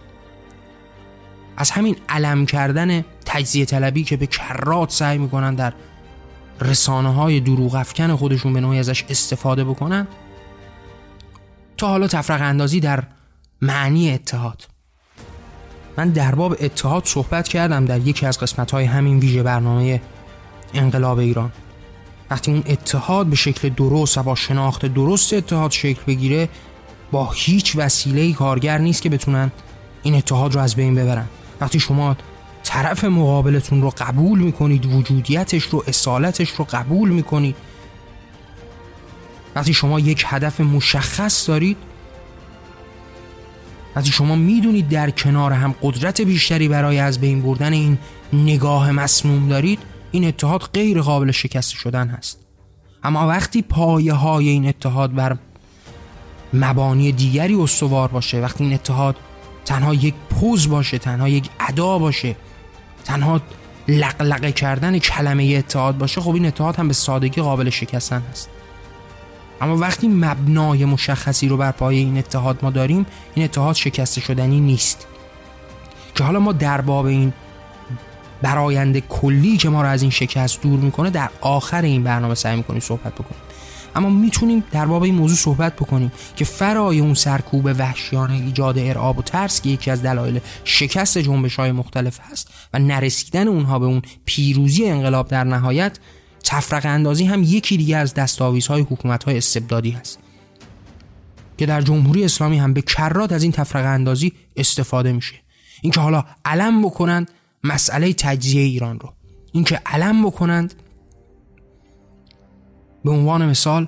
از 1.58 1.72
همین 1.72 1.96
علم 2.10 2.46
کردن 2.46 3.06
تجزیه 3.26 3.66
طلبی 3.66 4.04
که 4.04 4.18
به 4.18 4.28
کرات 4.28 4.92
سعی 4.92 5.18
می‌کنن 5.18 5.56
در 5.56 5.74
رسانه 6.62 7.14
های 7.14 7.40
دروغ 7.40 7.76
افکن 7.76 8.16
خودشون 8.16 8.54
به 8.54 8.62
نوعی 8.62 8.80
ازش 8.80 9.04
استفاده 9.10 9.64
بکنن 9.64 10.08
تا 11.78 11.88
حالا 11.88 12.08
تفرق 12.08 12.42
اندازی 12.42 12.80
در 12.80 13.04
معنی 13.62 14.12
اتحاد. 14.12 14.68
من 15.98 16.10
در 16.10 16.36
باب 16.36 16.56
اتحاد 16.60 17.06
صحبت 17.06 17.48
کردم 17.48 17.86
در 17.86 18.00
یکی 18.00 18.26
از 18.26 18.40
قسمت 18.40 18.72
های 18.72 18.86
همین 18.86 19.20
ویژه 19.20 19.44
برنامه 19.44 20.02
انقلاب 20.74 21.18
ایران. 21.18 21.52
وقتی 22.30 22.52
اون 22.52 22.64
اتحاد 22.66 23.28
به 23.28 23.36
شکل 23.36 23.70
درست 23.70 24.18
و 24.18 24.24
با 24.24 24.36
شناخت 24.36 24.86
درست 24.86 25.34
اتحاد 25.34 25.72
شکل 25.72 26.02
بگیره 26.08 26.50
با 27.12 27.32
هیچ 27.36 27.76
وسیله 27.76 28.34
کارگر 28.34 28.78
نیست 28.78 29.02
که 29.02 29.10
بتونن 29.10 29.52
این 30.04 30.16
اتحاد 30.16 30.56
رو 30.56 30.62
از 30.62 30.76
بین 30.76 30.96
ببرن. 30.96 31.26
وقتی 31.62 31.80
شما 31.80 32.18
طرف 32.64 33.04
مقابلتون 33.04 33.82
رو 33.82 33.90
قبول 33.98 34.40
می‌کنید 34.40 34.86
وجودیتش 34.86 35.64
رو 35.64 35.84
اصالتش 35.88 36.50
رو 36.50 36.68
قبول 36.72 37.10
می‌کنید 37.10 37.56
وقتی 39.56 39.74
شما 39.74 40.00
یک 40.00 40.26
هدف 40.28 40.62
مشخص 40.62 41.48
دارید 41.50 41.78
وقتی 43.96 44.12
شما 44.12 44.36
می‌دونید 44.36 44.90
در 44.90 45.10
کنار 45.10 45.52
هم 45.52 45.76
قدرت 45.82 46.22
بیشتری 46.22 46.68
برای 46.68 47.00
از 47.00 47.20
بین 47.20 47.42
بردن 47.42 47.74
این 47.74 47.98
نگاه 48.34 48.92
مسموم 48.92 49.50
دارید 49.50 49.80
این 50.12 50.26
اتحاد 50.28 50.62
غیر 50.74 51.02
قابل 51.02 51.32
شکست 51.32 51.72
شدن 51.72 52.08
هست. 52.08 52.40
اما 53.04 53.28
وقتی 53.28 53.62
پایه 53.62 54.14
های 54.14 54.50
این 54.50 54.68
اتحاد 54.68 55.14
بر 55.14 55.38
مبانی 56.54 57.12
دیگری 57.12 57.56
استوار 57.56 58.08
باشه 58.08 58.42
وقتی 58.42 58.64
این 58.64 58.74
اتحاد 58.74 59.16
تنها 59.66 59.94
یک 59.94 60.14
پوز 60.30 60.70
باشه 60.70 60.98
تنها 60.98 61.30
یک 61.30 61.50
ادا 61.60 62.00
باشه 62.00 62.36
تنها 63.06 63.42
لقلقه 63.88 64.52
کردن 64.52 65.00
کلمه 65.00 65.44
اتحاد 65.44 65.98
باشه 65.98 66.22
خب 66.22 66.34
این 66.34 66.46
اتحاد 66.46 66.76
هم 66.76 66.88
به 66.88 66.94
سادگی 66.94 67.42
قابل 67.42 67.70
شکستن 67.70 68.24
هست. 68.32 68.50
اما 69.62 69.78
وقتی 69.78 70.08
مبنای 70.08 70.86
مشخصی 70.86 71.48
رو 71.48 71.58
بر 71.58 71.72
پایه 71.72 72.00
این 72.00 72.18
اتحاد 72.18 72.60
ما 72.62 72.70
داریم 72.70 73.06
این 73.36 73.46
اتحاد 73.46 73.76
شکسته 73.76 74.22
شدنی 74.22 74.60
نیست. 74.60 75.08
که 76.16 76.24
حالا 76.24 76.40
ما 76.40 76.52
در 76.52 76.82
باب 76.82 77.06
این 77.06 77.34
براینده 78.42 79.02
کلی 79.02 79.58
که 79.58 79.70
ما 79.70 79.82
رو 79.82 79.88
از 79.88 80.02
این 80.02 80.12
شکست 80.12 80.62
دور 80.62 80.80
می‌کنه 80.80 81.10
در 81.10 81.30
آخر 81.42 81.82
این 81.82 82.04
برنامه 82.04 82.36
سعی 82.36 82.56
می‌کنیم 82.58 82.80
صحبت 82.80 83.14
بکنیم. 83.14 83.42
اما 83.96 84.10
می‌تونیم 84.10 84.64
در 84.72 84.86
باب 84.86 85.04
این 85.04 85.16
موضوع 85.16 85.38
صحبت 85.38 85.76
بکنیم 85.76 86.12
که 86.36 86.46
فرای 86.46 87.00
اون 87.00 87.14
سرکوب 87.14 87.66
وحشیانه 87.66 88.34
ایجاد 88.34 88.80
ارعاب 88.80 89.18
و 89.18 89.22
ترس 89.22 89.62
که 89.62 89.70
یکی 89.70 89.92
از 89.92 90.04
دلایل 90.04 90.40
شکست 90.64 91.18
جنبش 91.18 91.56
های 91.56 91.72
مختلف 91.72 92.20
هست 92.32 92.48
و 92.74 92.80
نرسیدن 92.80 93.48
اونها 93.48 93.80
به 93.80 93.86
اون 93.86 94.02
پیروزی 94.26 94.86
انقلاب 94.86 95.28
در 95.28 95.44
نهایت 95.44 96.00
تفرق 96.44 96.86
اندازی 96.86 97.26
هم 97.26 97.44
یکی 97.44 97.78
دیگه 97.78 97.98
از 97.98 98.14
دستاویزهای 98.14 98.82
حکومت 98.82 99.24
های 99.24 99.38
استبدادی 99.38 99.92
هست 99.92 100.20
که 101.58 101.66
در 101.66 101.82
جمهوری 101.82 102.26
اسلامی 102.26 102.60
هم 102.60 102.74
به 102.74 102.82
کرات 102.82 103.32
از 103.32 103.44
این 103.44 103.52
تفرق 103.52 103.86
اندازی 103.86 104.34
استفاده 104.58 105.12
میشه. 105.12 105.36
اینکه 105.82 106.02
حالا 106.02 106.24
علم 106.46 106.82
بکنند 106.82 107.32
مسئله 107.64 108.14
تجزیه 108.14 108.62
ایران 108.62 109.00
رو. 109.00 109.14
اینکه 109.52 109.82
علم 109.86 110.26
بکنند 110.26 110.74
به 113.06 113.12
عنوان 113.12 113.50
مثال 113.50 113.88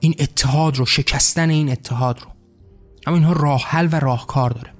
این 0.00 0.14
اتحاد 0.18 0.76
رو 0.76 0.86
شکستن 0.86 1.50
این 1.50 1.70
اتحاد 1.70 2.20
رو. 2.20 2.26
اما 3.06 3.16
اینها 3.16 3.32
راه 3.32 3.62
حل 3.66 3.88
و 3.92 4.00
راهکار 4.00 4.50
داره. 4.50 4.70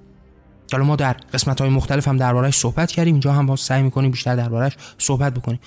حالا 0.73 0.85
ما 0.85 0.97
در 0.97 1.13
قسمت 1.13 1.61
های 1.61 1.71
مختلف 1.71 2.09
هم 2.09 2.17
دربارهش 2.17 2.55
صحبت 2.55 2.91
کردیم 2.91 3.15
اینجا 3.15 3.33
هم 3.33 3.47
باز 3.47 3.61
سعی 3.61 3.83
می‌کنیم 3.83 4.11
بیشتر 4.11 4.37
دربارهش 4.37 4.77
صحبت 4.99 5.35
بکنیم. 5.35 5.61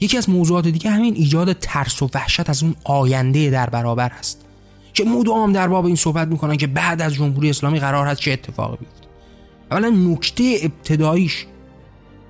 یکی 0.00 0.18
از 0.18 0.30
موضوعات 0.30 0.68
دیگه 0.68 0.90
همین 0.90 1.14
ایجاد 1.14 1.52
ترس 1.52 2.02
و 2.02 2.08
وحشت 2.14 2.50
از 2.50 2.62
اون 2.62 2.74
آینده 2.84 3.50
در 3.50 3.70
برابر 3.70 4.08
هست. 4.08 4.44
که 4.94 5.04
مدام 5.04 5.52
در 5.52 5.68
باب 5.68 5.86
این 5.86 5.96
صحبت 5.96 6.28
می‌کنن 6.28 6.56
که 6.56 6.66
بعد 6.66 7.02
از 7.02 7.14
جمهوری 7.14 7.50
اسلامی 7.50 7.80
قرار 7.80 8.06
هست 8.06 8.20
چه 8.20 8.32
اتفاقی 8.32 8.76
بیفته. 8.76 9.06
اولا 9.70 9.88
نکته 9.88 10.58
ابتداییش 10.62 11.46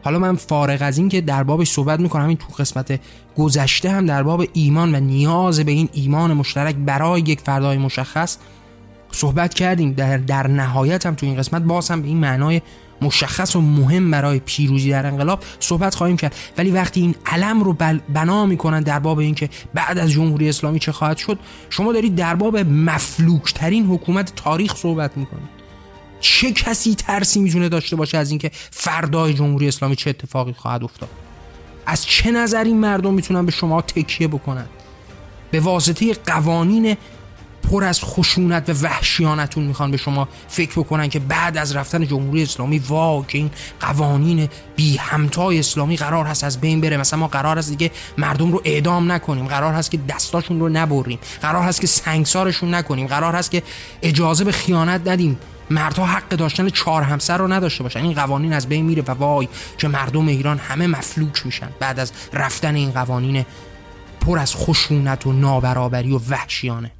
حالا 0.02 0.18
من 0.18 0.37
فارغ 0.37 0.78
از 0.80 0.99
این 0.99 1.09
که 1.09 1.21
در 1.21 1.42
بابش 1.42 1.71
صحبت 1.71 2.00
می‌کنم 2.00 2.28
این 2.28 2.37
تو 2.37 2.47
قسمت 2.59 3.00
گذشته 3.37 3.90
هم 3.90 4.06
در 4.06 4.23
باب 4.23 4.44
ایمان 4.52 4.94
و 4.94 5.00
نیاز 5.00 5.61
به 5.61 5.73
این 5.73 5.88
ایمان 5.92 6.32
مشترک 6.32 6.75
برای 6.75 7.21
یک 7.21 7.40
فردای 7.40 7.78
مشخص 7.78 8.37
صحبت 9.12 9.54
کردیم. 9.54 9.92
در, 9.92 10.18
در 10.18 10.47
نهایت 10.47 11.06
هم 11.06 11.14
تو 11.14 11.26
این 11.26 11.37
قسمت 11.37 11.62
باز 11.62 11.90
هم 11.90 12.02
به 12.02 12.09
این 12.09 12.16
معنای 12.16 12.62
مشخص 13.02 13.56
و 13.56 13.61
مهم 13.61 14.11
برای 14.11 14.38
پیروزی 14.38 14.90
در 14.90 15.06
انقلاب 15.06 15.44
صحبت 15.61 15.94
خواهیم 15.94 16.16
کرد. 16.16 16.35
ولی 16.59 16.71
وقتی 16.71 17.00
این 17.00 17.14
علم 17.26 17.62
رو 17.62 17.73
بنا 18.14 18.47
می‌کنن 18.47 18.80
در 18.80 18.99
باب 18.99 19.18
اینکه 19.18 19.49
بعد 19.75 19.99
از 19.99 20.11
جمهوری 20.11 20.49
اسلامی 20.49 20.78
چه 20.78 20.92
خواهد 20.92 21.16
شد 21.16 21.38
شما 21.71 21.92
دارید 21.92 22.14
در 22.14 22.35
باب 22.35 22.56
مفلوکترین 22.59 23.87
حکومت 23.87 24.32
تاریخ 24.37 24.76
صحبت 24.76 25.16
می‌کنید. 25.16 25.62
چه 26.22 26.52
کسی 26.52 26.94
ترسی 26.94 27.40
می‌تونه 27.40 27.68
داشته 27.68 27.96
باشه 27.96 28.18
از 28.18 28.30
اینکه 28.30 28.50
فردای 28.70 29.34
جمهوری 29.34 29.68
اسلامی 29.68 29.96
چه 29.96 30.10
اتفاقی 30.10 30.52
خواهد 30.52 30.84
افتاد؟ 30.84 31.08
از 31.86 32.06
چه 32.06 32.30
نظر 32.30 32.64
این 32.64 32.80
مردم 32.80 33.14
می‌تونن 33.14 33.46
به 33.46 33.52
شما 33.52 33.82
تکیه 33.82 34.28
بکنن؟ 34.28 34.66
به 35.50 35.60
واسطه 35.60 36.14
قوانین 36.14 36.96
پر 37.70 37.84
از 37.84 38.00
خشونت 38.00 38.70
و 38.70 38.72
وحشیانتون 38.72 39.64
می‌خوان 39.64 39.90
به 39.90 39.96
شما 39.96 40.28
فکر 40.48 40.80
بکنن 40.80 41.08
که 41.08 41.18
بعد 41.18 41.56
از 41.56 41.76
رفتن 41.76 42.06
جمهوری 42.06 42.42
اسلامی 42.42 42.78
وا 42.78 43.24
که 43.28 43.38
این 43.38 43.50
قوانین 43.80 44.48
بی 44.76 44.96
همتای 44.96 45.58
اسلامی 45.58 45.96
قرار 45.96 46.26
هست 46.26 46.44
از 46.44 46.60
بین 46.60 46.80
بره. 46.80 46.96
مثلا 46.96 47.18
ما 47.18 47.28
قرار 47.28 47.58
هست 47.58 47.70
دیگه 47.70 47.90
مردم 48.18 48.52
رو 48.52 48.62
اعدام 48.64 49.12
نکنیم. 49.12 49.46
قرار 49.46 49.74
هست 49.74 49.90
که 49.90 49.98
دستاشون 50.08 50.60
رو 50.60 50.68
نبریم. 50.68 51.18
قرار 51.42 51.62
هست 51.62 51.80
که 51.80 51.86
سنگسارشون 51.86 52.74
نکنیم. 52.74 53.06
قرار 53.06 53.34
هست 53.34 53.50
که 53.50 53.62
اجازه 54.02 54.44
به 54.44 54.52
خیانت 54.52 55.08
ندیم. 55.08 55.38
مردها 55.71 56.07
حق 56.07 56.28
داشتن 56.28 56.69
چهار 56.69 57.02
همسر 57.02 57.38
رو 57.38 57.52
نداشته 57.52 57.83
باشن. 57.83 58.00
این 58.00 58.14
قوانین 58.14 58.52
از 58.52 58.69
بین 58.69 58.85
میره 58.85 59.02
و 59.02 59.11
وای 59.11 59.49
که 59.78 59.88
مردم 59.88 60.28
ایران 60.28 60.59
همه 60.59 60.87
مفلوک 60.87 61.47
میشن. 61.47 61.69
بعد 61.81 62.00
از 62.00 62.12
رفتن 62.33 62.75
این 62.75 62.90
قوانین 62.90 63.45
پر 64.21 64.38
از 64.38 64.54
خشونت 64.54 65.26
و 65.26 65.33
نابرابری 65.33 66.12
و 66.12 66.21
وحشیانه. 66.28 66.92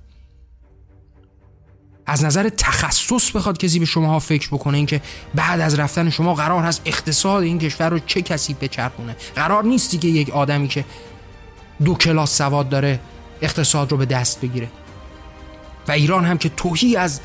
از 2.07 2.25
نظر 2.25 2.49
تخصص 2.49 3.37
بخواد 3.37 3.59
کسی 3.59 3.79
به 3.79 3.85
شماها 3.85 4.19
فکر 4.19 4.49
بکنه 4.49 4.77
اینکه 4.77 5.01
بعد 5.35 5.61
از 5.61 5.79
رفتن 5.79 6.11
شما 6.11 6.35
قرار 6.35 6.63
هست 6.65 6.83
اقتصاد 6.85 7.43
این 7.43 7.59
کشور 7.59 7.89
رو 7.91 7.99
چه 7.99 8.23
کسی 8.23 8.55
بچرخونه. 8.55 9.17
قرار 9.35 9.65
نیستی 9.65 9.99
که 9.99 10.09
یک 10.09 10.31
آدمی 10.31 10.69
که 10.69 10.85
دو 11.85 11.95
کلاس 11.95 12.39
سواد 12.39 12.69
داره 12.69 13.01
اقتصاد 13.43 13.93
رو 13.93 13.99
به 13.99 14.07
دست 14.07 14.41
بگیره. 14.41 14.69
و 15.89 15.93
ایران 15.93 16.25
هم 16.25 16.39
که 16.39 16.49
توهی 16.49 16.97
از 16.97 17.21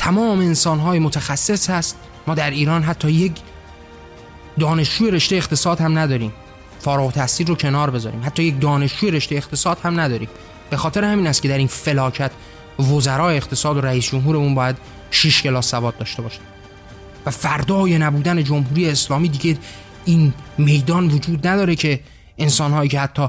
تمام 0.00 0.38
انسانهای 0.38 0.98
متخصص 0.98 1.70
هست. 1.70 1.96
ما 2.26 2.34
در 2.34 2.50
ایران 2.50 2.82
حتی 2.82 3.10
یک 3.10 3.32
دانشجوی 4.58 5.10
رشته 5.10 5.36
اقتصاد 5.36 5.80
هم 5.80 5.98
نداریم. 5.98 6.32
فارغ 6.78 7.12
تحصیل 7.12 7.46
رو 7.46 7.54
کنار 7.54 7.90
بذاریم. 7.90 8.20
حتی 8.24 8.42
یک 8.42 8.60
دانشجوی 8.60 9.10
رشته 9.10 9.34
اقتصاد 9.36 9.78
هم 9.82 10.00
نداریم. 10.00 10.28
به 10.70 10.76
خاطر 10.76 11.04
همین 11.04 11.26
است 11.26 11.42
که 11.42 11.48
در 11.48 11.58
این 11.58 11.66
فلاکت 11.66 12.30
وزرای 12.78 13.36
اقتصاد 13.36 13.76
و 13.76 13.80
رئیس 13.80 14.04
جمهورمون 14.04 14.54
باید 14.54 14.76
6 15.10 15.42
کلاس 15.42 15.70
سواد 15.70 15.98
داشته 15.98 16.22
باشه. 16.22 16.40
و 17.26 17.30
فردای 17.30 17.98
نبودن 17.98 18.44
جمهوری 18.44 18.90
اسلامی 18.90 19.28
دیگه 19.28 19.58
این 20.04 20.34
میدان 20.58 21.08
وجود 21.08 21.46
نداره 21.46 21.74
که 21.74 22.00
انسانهایی 22.38 22.88
که 22.88 23.00
حتی 23.00 23.28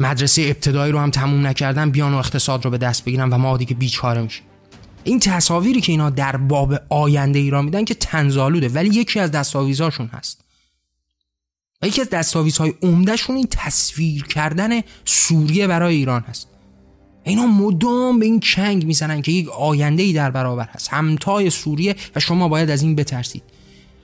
مدرسه 0.00 0.42
ابتدایی 0.42 0.92
رو 0.92 0.98
هم 0.98 1.10
تموم 1.10 1.46
نکردن 1.46 1.90
بیان 1.90 2.14
و 2.14 2.16
اقتصاد 2.16 2.64
رو 2.64 2.70
به 2.70 2.78
دست 2.78 3.04
بگیرن 3.04 3.30
و 3.30 3.38
ما 3.38 3.56
دیگه 3.56 3.74
بیچاره 3.74 4.22
میشه 4.22 4.42
این 5.04 5.20
تصاویری 5.20 5.80
که 5.80 5.92
اینا 5.92 6.10
در 6.10 6.36
باب 6.36 6.74
آینده 6.88 7.38
ایران 7.38 7.64
میدن 7.64 7.84
که 7.84 7.94
تنزالوده 7.94 8.68
ولی 8.68 8.88
یکی 8.88 9.20
از 9.20 9.30
دستاویزاشون 9.30 10.06
هست. 10.06 10.44
و 11.82 11.86
یکی 11.86 12.00
از 12.00 12.10
دستاویزهای 12.10 12.74
عمدهشون 12.82 13.36
این 13.36 13.46
تصویر 13.50 14.24
کردن 14.24 14.80
سوریه 15.04 15.66
برای 15.66 15.96
ایران 15.96 16.20
هست. 16.20 16.48
اینا 17.24 17.46
مدام 17.46 18.18
به 18.18 18.26
این 18.26 18.40
چنگ 18.40 18.86
می‌زنن 18.86 19.22
که 19.22 19.32
یک 19.32 19.48
آینده 19.48 20.02
ای 20.02 20.12
در 20.12 20.30
برابر 20.30 20.68
هست. 20.72 20.88
همتای 20.88 21.50
سوریه 21.50 21.96
و 22.16 22.20
شما 22.20 22.48
باید 22.48 22.70
از 22.70 22.82
این 22.82 22.94
بترسید. 22.94 23.42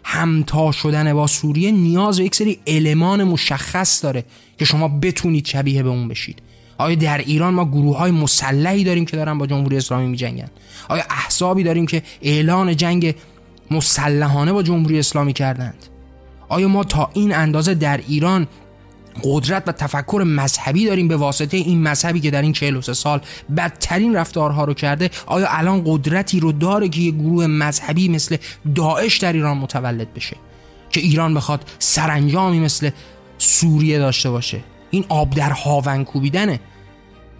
همتا 0.08 0.72
شدن 0.72 1.14
با 1.14 1.26
سوریه 1.26 1.70
نیاز 1.70 2.18
به 2.18 2.24
یک 2.24 2.34
سری 2.34 2.58
المان 2.66 3.24
مشخص 3.24 4.04
داره 4.04 4.24
که 4.58 4.64
شما 4.64 4.88
بتونید 4.88 5.46
شبیه 5.46 5.82
به 5.82 5.88
اون 5.88 6.08
بشید 6.08 6.42
آیا 6.78 6.94
در 6.94 7.18
ایران 7.18 7.54
ما 7.54 7.64
گروه 7.64 7.96
های 7.98 8.10
مسلحی 8.10 8.84
داریم 8.84 9.04
که 9.04 9.16
دارن 9.16 9.38
با 9.38 9.46
جمهوری 9.46 9.76
اسلامی 9.76 10.06
می 10.06 10.16
جنگن؟ 10.16 10.48
آیا 10.88 11.04
احزابی 11.10 11.62
داریم 11.62 11.86
که 11.86 12.02
اعلان 12.22 12.76
جنگ 12.76 13.14
مسلحانه 13.70 14.52
با 14.52 14.62
جمهوری 14.62 14.98
اسلامی 14.98 15.32
کردند 15.32 15.86
آیا 16.48 16.68
ما 16.68 16.84
تا 16.84 17.10
این 17.12 17.34
اندازه 17.34 17.74
در 17.74 18.00
ایران 18.08 18.46
قدرت 19.22 19.68
و 19.68 19.72
تفکر 19.72 20.22
مذهبی 20.26 20.86
داریم 20.86 21.08
به 21.08 21.16
واسطه 21.16 21.56
این 21.56 21.82
مذهبی 21.82 22.20
که 22.20 22.30
در 22.30 22.42
این 22.42 22.52
43 22.52 22.94
سال 22.94 23.20
بدترین 23.56 24.16
رفتارها 24.16 24.64
رو 24.64 24.74
کرده. 24.74 25.10
آیا 25.26 25.46
الان 25.50 25.82
قدرتی 25.86 26.40
رو 26.40 26.52
داره 26.52 26.88
که 26.88 27.00
یه 27.00 27.10
گروه 27.10 27.46
مذهبی 27.46 28.08
مثل 28.08 28.36
داعش 28.74 29.18
در 29.18 29.32
ایران 29.32 29.58
متولد 29.58 30.14
بشه؟ 30.14 30.36
که 30.90 31.00
ایران 31.00 31.34
بخواد 31.34 31.64
سرانجامی 31.78 32.60
مثل 32.60 32.90
سوریه 33.38 33.98
داشته 33.98 34.30
باشه. 34.30 34.60
این 34.90 35.04
آب 35.08 35.30
در 35.34 35.50
هاون 35.50 36.04
کوبیدنه. 36.04 36.60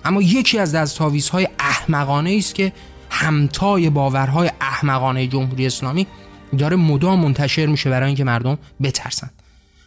اما 0.04 0.22
یکی 0.22 0.58
از 0.58 0.74
دستاویزهای 0.74 1.48
احمقانه 1.58 2.34
است 2.38 2.54
که 2.54 2.72
همتای 3.10 3.90
باورهای 3.90 4.50
احمقانه 4.60 5.26
جمهوری 5.26 5.66
اسلامی 5.66 6.06
داره 6.58 6.76
مدام 6.76 7.20
منتشر 7.20 7.66
میشه 7.66 7.90
برای 7.90 8.06
اینکه 8.06 8.24
مردم 8.24 8.58
بترسن. 8.82 9.30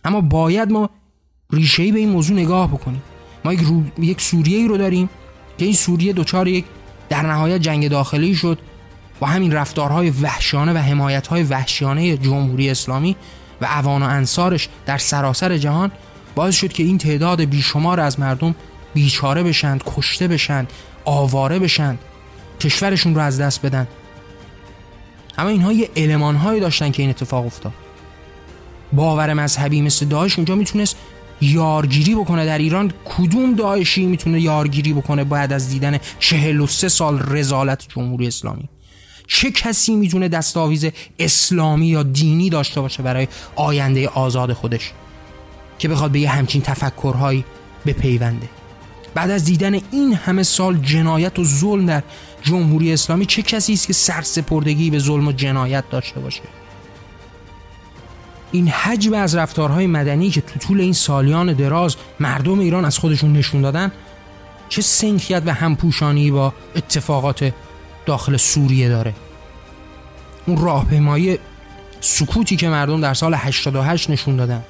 اما 0.05 0.21
باید 0.21 0.71
ما 0.71 0.89
ریشه 1.53 1.91
به 1.91 1.99
این 1.99 2.09
موضوع 2.09 2.37
نگاه 2.37 2.67
بکنیم. 2.67 3.01
ما 3.45 3.53
یک, 3.53 3.59
رو... 3.59 3.83
یک 3.99 4.21
سوریه 4.21 4.57
ای 4.57 4.67
رو 4.67 4.77
داریم 4.77 5.09
که 5.57 5.65
این 5.65 5.73
سوریه 5.73 6.13
دچار 6.13 6.47
یک 6.47 6.65
در 7.09 7.21
نهایت 7.21 7.61
جنگ 7.61 7.87
داخلی 7.87 8.35
شد 8.35 8.59
با 9.19 9.27
همین 9.27 9.51
رفتارهای 9.51 10.09
وحشیانه 10.09 10.73
و 10.73 10.77
حمایتهای 10.77 11.43
وحشیانه 11.43 12.17
جمهوری 12.17 12.69
اسلامی 12.69 13.15
و 13.61 13.65
اوان 13.65 14.03
و 14.03 14.05
انصارش 14.05 14.69
در 14.85 14.97
سراسر 14.97 15.57
جهان 15.57 15.91
باعث 16.35 16.55
شد 16.55 16.73
که 16.73 16.83
این 16.83 16.97
تعداد 16.97 17.41
بیشمار 17.41 17.99
از 17.99 18.19
مردم 18.19 18.55
بیچاره 18.93 19.43
بشند 19.43 19.83
کشته 19.85 20.27
بشند 20.27 20.73
آواره 21.05 21.59
بشند 21.59 21.99
کشورشون 22.59 23.15
رو 23.15 23.21
از 23.21 23.39
دست 23.39 23.65
بدن. 23.65 23.87
اما 25.37 25.49
اینها 25.49 25.71
یه 25.71 25.89
علمان 25.95 26.59
داشتن 26.59 26.91
که 26.91 27.03
این 27.03 27.09
اتفاق 27.09 27.45
افتاد. 27.45 27.73
باور 28.93 29.33
مذهبی 29.33 29.81
مثل 29.81 30.05
داعش 30.05 30.37
اونجا 30.37 30.55
می‌تونست 30.55 30.95
یارگیری 31.41 32.15
بکنه 32.15 32.45
در 32.45 32.57
ایران 32.57 32.93
کدوم 33.05 33.55
داعشی 33.55 34.05
می‌تونه 34.05 34.41
یارگیری 34.41 34.93
بکنه 34.93 35.23
بعد 35.23 35.53
از 35.53 35.69
دیدن 35.69 35.99
43 36.19 36.89
سال 36.89 37.19
رزالت 37.27 37.85
جمهوری 37.95 38.27
اسلامی؟ 38.27 38.69
چه 39.27 39.51
کسی 39.51 39.95
می‌تونه 39.95 40.27
دستاویز 40.27 40.85
اسلامی 41.19 41.87
یا 41.87 42.03
دینی 42.03 42.49
داشته 42.49 42.81
باشه 42.81 43.03
برای 43.03 43.27
آینده 43.55 44.07
آزاد 44.07 44.53
خودش 44.53 44.91
که 45.79 45.87
بخواد 45.87 46.11
به 46.11 46.19
یه 46.19 46.29
همچین 46.29 46.61
تفکرهایی 46.61 47.45
بپیونده؟ 47.85 48.49
بعد 49.13 49.29
از 49.29 49.45
دیدن 49.45 49.73
این 49.91 50.13
همه 50.13 50.43
سال 50.43 50.77
جنایت 50.77 51.39
و 51.39 51.43
ظلم 51.43 51.85
در 51.85 52.03
جمهوری 52.41 52.93
اسلامی 52.93 53.25
چه 53.25 53.41
کسی 53.41 53.73
است 53.73 53.87
که 53.87 53.93
سرسپردگی 53.93 54.89
به 54.89 54.99
ظلم 54.99 55.27
و 55.27 55.31
جنایت 55.31 55.89
داشته 55.89 56.19
باشه؟ 56.19 56.41
این 58.51 58.67
حجم 58.67 59.13
از 59.13 59.35
رفتارهای 59.35 59.87
مدنی 59.87 60.29
که 60.29 60.41
تو 60.41 60.59
طول 60.59 60.81
این 60.81 60.93
سالیان 60.93 61.53
دراز 61.53 61.95
مردم 62.19 62.59
ایران 62.59 62.85
از 62.85 62.97
خودشون 62.97 63.33
نشون 63.33 63.61
دادن 63.61 63.91
چه 64.69 64.81
سنخیت 64.81 65.43
و 65.45 65.53
همپوشانی 65.53 66.31
با 66.31 66.53
اتفاقات 66.75 67.53
داخل 68.05 68.37
سوریه 68.37 68.89
داره. 68.89 69.13
اون 70.45 70.57
راهپیمایی 70.57 71.39
سکوتی 72.01 72.55
که 72.55 72.69
مردم 72.69 73.01
در 73.01 73.13
سال 73.13 73.33
88 73.33 74.09
نشون 74.09 74.35
دادن. 74.35 74.63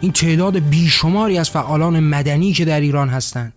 این 0.00 0.12
تعداد 0.12 0.58
بیشماری 0.58 1.38
از 1.38 1.50
فعالان 1.50 2.00
مدنی 2.00 2.52
که 2.52 2.64
در 2.64 2.80
ایران 2.80 3.08
هستند. 3.08 3.52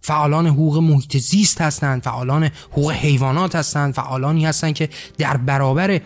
فعالان 0.00 0.46
حقوق 0.46 0.78
محیط 0.78 1.16
زیست 1.16 1.60
هستند 1.60 2.02
فعالان 2.02 2.50
حقوق 2.72 2.90
حیوانات 2.90 3.56
هستند 3.56 3.94
فعالانی 3.94 4.46
هستند 4.46 4.74
که 4.74 4.88
در 5.18 5.36
برابر 5.36 6.00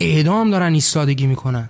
اعدام 0.00 0.50
دارن 0.50 0.74
ایستادگی 0.74 1.26
می‌کنن. 1.26 1.68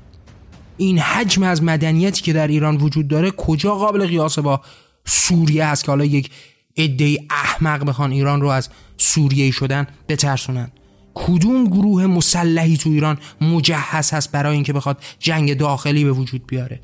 این 0.76 0.98
حجم 0.98 1.42
از 1.42 1.62
مدنیتی 1.62 2.22
که 2.22 2.32
در 2.32 2.46
ایران 2.46 2.76
وجود 2.76 3.08
داره 3.08 3.30
کجا 3.30 3.74
قابل 3.74 4.06
قیاس 4.06 4.38
با 4.38 4.60
سوریه 5.04 5.66
هست 5.66 5.84
که 5.84 5.90
حالا 5.90 6.04
یک 6.04 6.30
عده 6.76 7.18
احمق 7.30 7.84
بخوان 7.84 8.12
ایران 8.12 8.40
رو 8.40 8.48
از 8.48 8.68
سوریه 8.96 9.50
شدن 9.50 9.87
بترسونن؟ 10.08 10.70
کدوم 11.14 11.64
گروه 11.64 12.06
مسلحی 12.06 12.76
تو 12.76 12.90
ایران 12.90 13.18
مجهز 13.40 14.10
هست 14.10 14.32
برای 14.32 14.54
اینکه 14.54 14.72
بخواد 14.72 15.02
جنگ 15.18 15.56
داخلی 15.56 16.04
به 16.04 16.12
وجود 16.12 16.46
بیاره؟ 16.46 16.80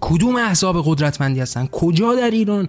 کدوم 0.00 0.36
احزاب 0.36 0.82
قدرتمندی 0.86 1.40
هستن؟ 1.40 1.66
کجا 1.66 2.14
در 2.14 2.30
ایران 2.30 2.68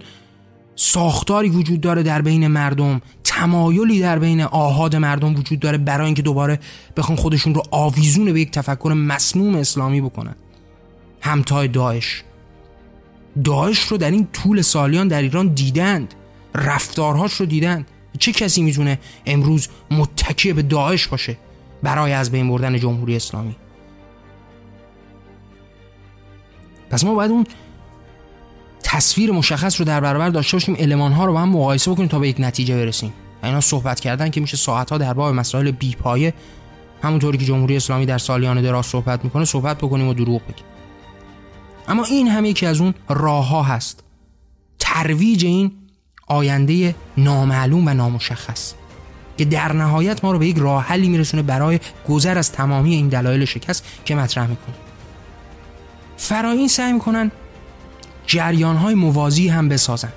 ساختاری 0.80 1.50
وجود 1.50 1.82
داره 1.82 2.04
در 2.04 2.22
بین 2.22 2.48
مردم 2.48 3.02
تمایلی 3.24 4.00
در 4.00 4.20
بین 4.20 4.42
آهاد 4.42 4.96
مردم 4.96 5.36
وجود 5.36 5.60
داره 5.60 5.78
برای 5.78 6.06
اینکه 6.06 6.22
دوباره 6.22 6.60
بخوان 6.98 7.18
خودشون 7.18 7.54
رو 7.54 7.64
آویزون 7.72 8.34
به 8.34 8.42
یک 8.42 8.52
تفکر 8.52 8.94
مسموم 8.94 9.56
اسلامی 9.56 10.02
بکنن. 10.02 10.36
همتای 11.22 11.68
داعش. 11.68 12.24
داعش 13.44 13.80
رو 13.80 13.98
در 13.98 14.12
این 14.12 14.28
طول 14.34 14.62
سالیان 14.62 15.08
در 15.08 15.22
ایران 15.22 15.48
دیدند. 15.48 16.14
رفتارهاش 16.56 17.34
رو 17.34 17.46
دیدند. 17.46 17.86
چه 18.20 18.32
کسی 18.32 18.62
می‌تونه 18.62 19.00
امروز 19.26 19.68
متکی 19.92 20.54
به 20.54 20.62
داعش 20.62 21.08
باشه 21.08 21.38
برای 21.84 22.14
از 22.14 22.32
بین 22.32 22.50
بردن 22.50 22.80
جمهوری 22.80 23.16
اسلامی؟ 23.16 23.56
پس 26.90 27.04
ما 27.04 27.14
باید 27.14 27.32
اون 27.32 27.46
تصویر 28.90 29.32
مشخص 29.32 29.80
رو 29.80 29.86
در 29.86 30.00
برابر 30.00 30.30
داشته 30.30 30.58
باشیم 30.58 30.76
المان 30.80 31.12
ها 31.12 31.26
رو 31.26 31.34
با 31.34 31.40
هم 31.40 31.50
مقایسه 31.50 31.92
بکنیم 31.92 32.08
تا 32.08 32.20
به 32.20 32.30
یک 32.30 32.36
نتیجه 32.40 32.76
برسیم. 32.76 33.14
اینا 33.44 33.62
صحبت 33.62 34.00
کردن 34.00 34.30
که 34.30 34.42
میشه 34.42 34.58
ساعت 34.58 34.90
ها 34.90 34.98
در 34.98 35.14
باب 35.14 35.36
مسائل 35.36 35.72
بی 35.72 35.96
پایه 35.96 36.34
همونطوری 37.02 37.38
که 37.38 37.46
جمهوری 37.46 37.76
اسلامی 37.76 38.06
در 38.06 38.18
سالیان 38.18 38.62
دراز 38.62 38.86
صحبت 38.86 39.24
می‌کنه 39.24 39.46
صحبت 39.46 39.78
بکنیم 39.78 40.08
و 40.08 40.14
دروغ 40.14 40.42
بگیم. 40.44 40.66
اما 41.88 42.04
این 42.04 42.28
هم 42.28 42.46
یکی 42.46 42.66
از 42.66 42.82
اون 42.82 42.94
راه 43.10 43.48
ها 43.48 43.64
هست. 43.64 44.04
ترویج 44.80 45.46
این 45.46 45.72
آینده 46.28 46.96
نامعلوم 47.18 47.88
و 47.88 47.94
نامشخص 47.94 48.74
که 49.38 49.46
در 49.46 49.74
نهایت 49.74 50.24
ما 50.24 50.32
رو 50.32 50.40
به 50.40 50.48
یک 50.48 50.58
راه 50.58 50.84
حلی 50.84 51.10
میرسونه 51.10 51.44
برای 51.44 51.80
گذر 52.10 52.38
از 52.38 52.52
تمامی 52.52 52.96
این 52.96 53.08
دلایل 53.08 53.46
شکست 53.46 53.86
که 54.06 54.16
مطرح 54.16 54.48
می‌کنه. 54.48 54.76
فرایین 56.18 56.68
سعی 56.68 56.94
می‌کنن 56.94 57.32
جریان 58.28 58.76
های 58.76 58.96
موازی 58.96 59.48
هم 59.48 59.70
بسازند. 59.70 60.14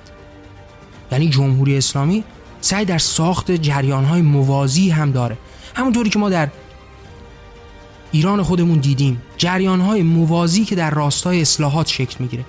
یعنی 1.11 1.29
جمهوری 1.29 1.77
اسلامی 1.77 2.23
سعی 2.61 2.85
در 2.85 2.97
ساخت 2.97 3.51
جریان 3.51 4.05
های 4.05 4.21
موازی 4.21 4.89
هم 4.89 5.11
داره. 5.11 5.37
همونطوری 5.75 6.09
که 6.09 6.19
ما 6.19 6.29
در 6.29 6.49
ایران 8.11 8.43
خودمون 8.43 8.79
دیدیم 8.79 9.21
جریان 9.37 9.81
های 9.81 10.03
موازی 10.03 10.65
که 10.65 10.75
در 10.75 10.89
راستای 10.89 11.41
اصلاحات 11.41 11.87
شکل 11.87 12.15
می‌گیره 12.19 12.45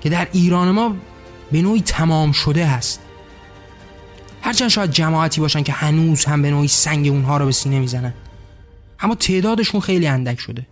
که 0.00 0.08
در 0.08 0.28
ایران 0.32 0.70
ما 0.70 0.96
به 1.52 1.62
نوعی 1.62 1.80
تمام 1.80 2.32
شده 2.32 2.66
هست. 2.66 3.00
هرچند 4.42 4.68
شاید 4.68 4.90
جماعتی 4.90 5.40
باشن 5.40 5.62
که 5.62 5.72
هنوز 5.72 6.24
هم 6.24 6.42
به 6.42 6.50
نوعی 6.50 6.68
سنگ 6.68 7.08
اونها 7.08 7.36
رو 7.36 7.46
به 7.46 7.52
سینه 7.52 7.78
می‌زنن. 7.78 8.14
اما 9.00 9.14
تعدادشون 9.14 9.80
خیلی 9.80 10.06
اندک 10.06 10.40
شده 10.40 10.66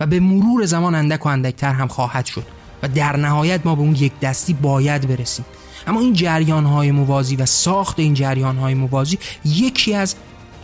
و 0.00 0.06
به 0.06 0.20
مرور 0.20 0.64
زمان 0.64 0.94
اندک 0.94 1.26
و 1.26 1.28
اندکتر 1.28 1.72
هم 1.72 1.88
خواهد 1.88 2.26
شد. 2.26 2.61
و 2.82 2.88
در 2.88 3.16
نهایت 3.16 3.60
ما 3.64 3.74
به 3.74 3.80
اون 3.80 3.94
یک 3.94 4.12
دستی 4.20 4.52
باید 4.52 5.08
برسیم. 5.08 5.44
اما 5.86 6.00
این 6.00 6.12
جریان 6.12 6.64
های 6.64 6.90
موازی 6.90 7.36
و 7.36 7.46
ساخت 7.46 7.98
این 7.98 8.14
جریان 8.14 8.56
های 8.56 8.74
موازی 8.74 9.18
یکی 9.44 9.94
از 9.94 10.14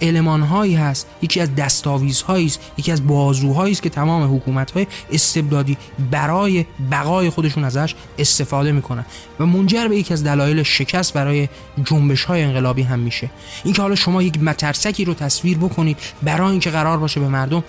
علمان 0.03 0.43
هایی 0.43 0.75
هست 0.75 1.07
یکی 1.23 1.41
از 1.41 1.55
دستاویز 1.55 2.25
است 2.29 2.61
یکی 2.77 2.93
از 2.93 3.07
بازوهایی 3.07 3.73
است 3.73 3.83
که 3.83 3.89
تمام 3.89 4.37
حکومت 4.37 4.71
های 4.71 4.87
استبدادی 5.13 5.77
برای 6.11 6.67
بقای 6.91 7.31
خودشون 7.31 7.65
ازش 7.65 7.95
استفاده 8.19 8.73
می‌کنن 8.73 9.05
و 9.41 9.47
منجر 9.47 9.89
به 9.89 9.97
یکی 9.97 10.15
از 10.15 10.25
دلایل 10.25 10.63
شکست 10.63 11.13
برای 11.13 11.49
جنبش 11.85 12.25
های 12.25 12.43
انقلابی 12.43 12.83
هم 12.83 12.99
میشه. 12.99 13.31
اینکه 13.65 13.83
حالا 13.83 13.95
شما 13.95 14.23
یک 14.23 14.43
مترسکی 14.43 15.05
رو 15.05 15.15
تصویر 15.15 15.59
بکنید 15.59 15.99
برای 16.23 16.51
اینکه 16.51 16.71
قرار 16.71 16.99
باشه 16.99 17.21
به 17.21 17.29
مردم 17.29 17.65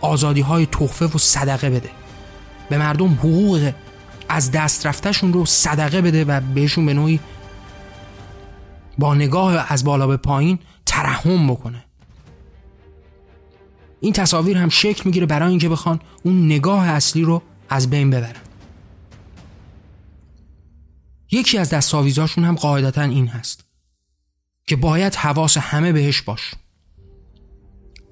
آزادی 0.00 0.40
های 0.40 0.68
و 1.14 1.18
صدقه 1.18 1.70
بده. 1.70 1.90
به 2.70 2.78
مردم 2.78 3.12
حقوق 3.12 3.72
از 4.28 4.50
دست 4.50 4.86
رفتهشون 4.86 5.32
رو 5.32 5.46
صدقه 5.46 6.00
بده 6.00 6.24
و 6.24 6.40
بهشون 6.40 6.86
به 6.86 6.94
نوعی 6.94 7.20
با 8.98 9.14
نگاه 9.14 9.72
از 9.72 9.84
بالا 9.84 10.06
به 10.06 10.16
پایین 10.16 10.58
ترحم 10.86 11.46
بکنه. 11.46 11.84
این 14.00 14.12
تصاویر 14.12 14.58
هم 14.58 14.68
شکل 14.68 15.02
می‌گیره 15.04 15.26
برای 15.26 15.50
اینکه 15.50 15.68
بخوان 15.68 16.00
اون 16.22 16.46
نگاه 16.46 16.88
اصلی 16.88 17.22
رو 17.22 17.42
از 17.68 17.90
بین 17.90 18.10
ببرن. 18.10 18.40
یکی 21.30 21.58
از 21.58 21.70
دستاویزاشون 21.70 22.44
هم 22.44 22.54
قاعدتا 22.54 23.02
این 23.02 23.28
هست 23.28 23.64
که 24.66 24.76
باید 24.76 25.14
حواس 25.14 25.56
همه 25.56 25.92
بهش 25.92 26.22
باش. 26.22 26.54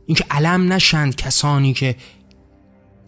اینکه 0.07 0.25
علم 0.31 0.73
نشند 0.73 1.17
کسانی 1.17 1.73
که 1.73 1.97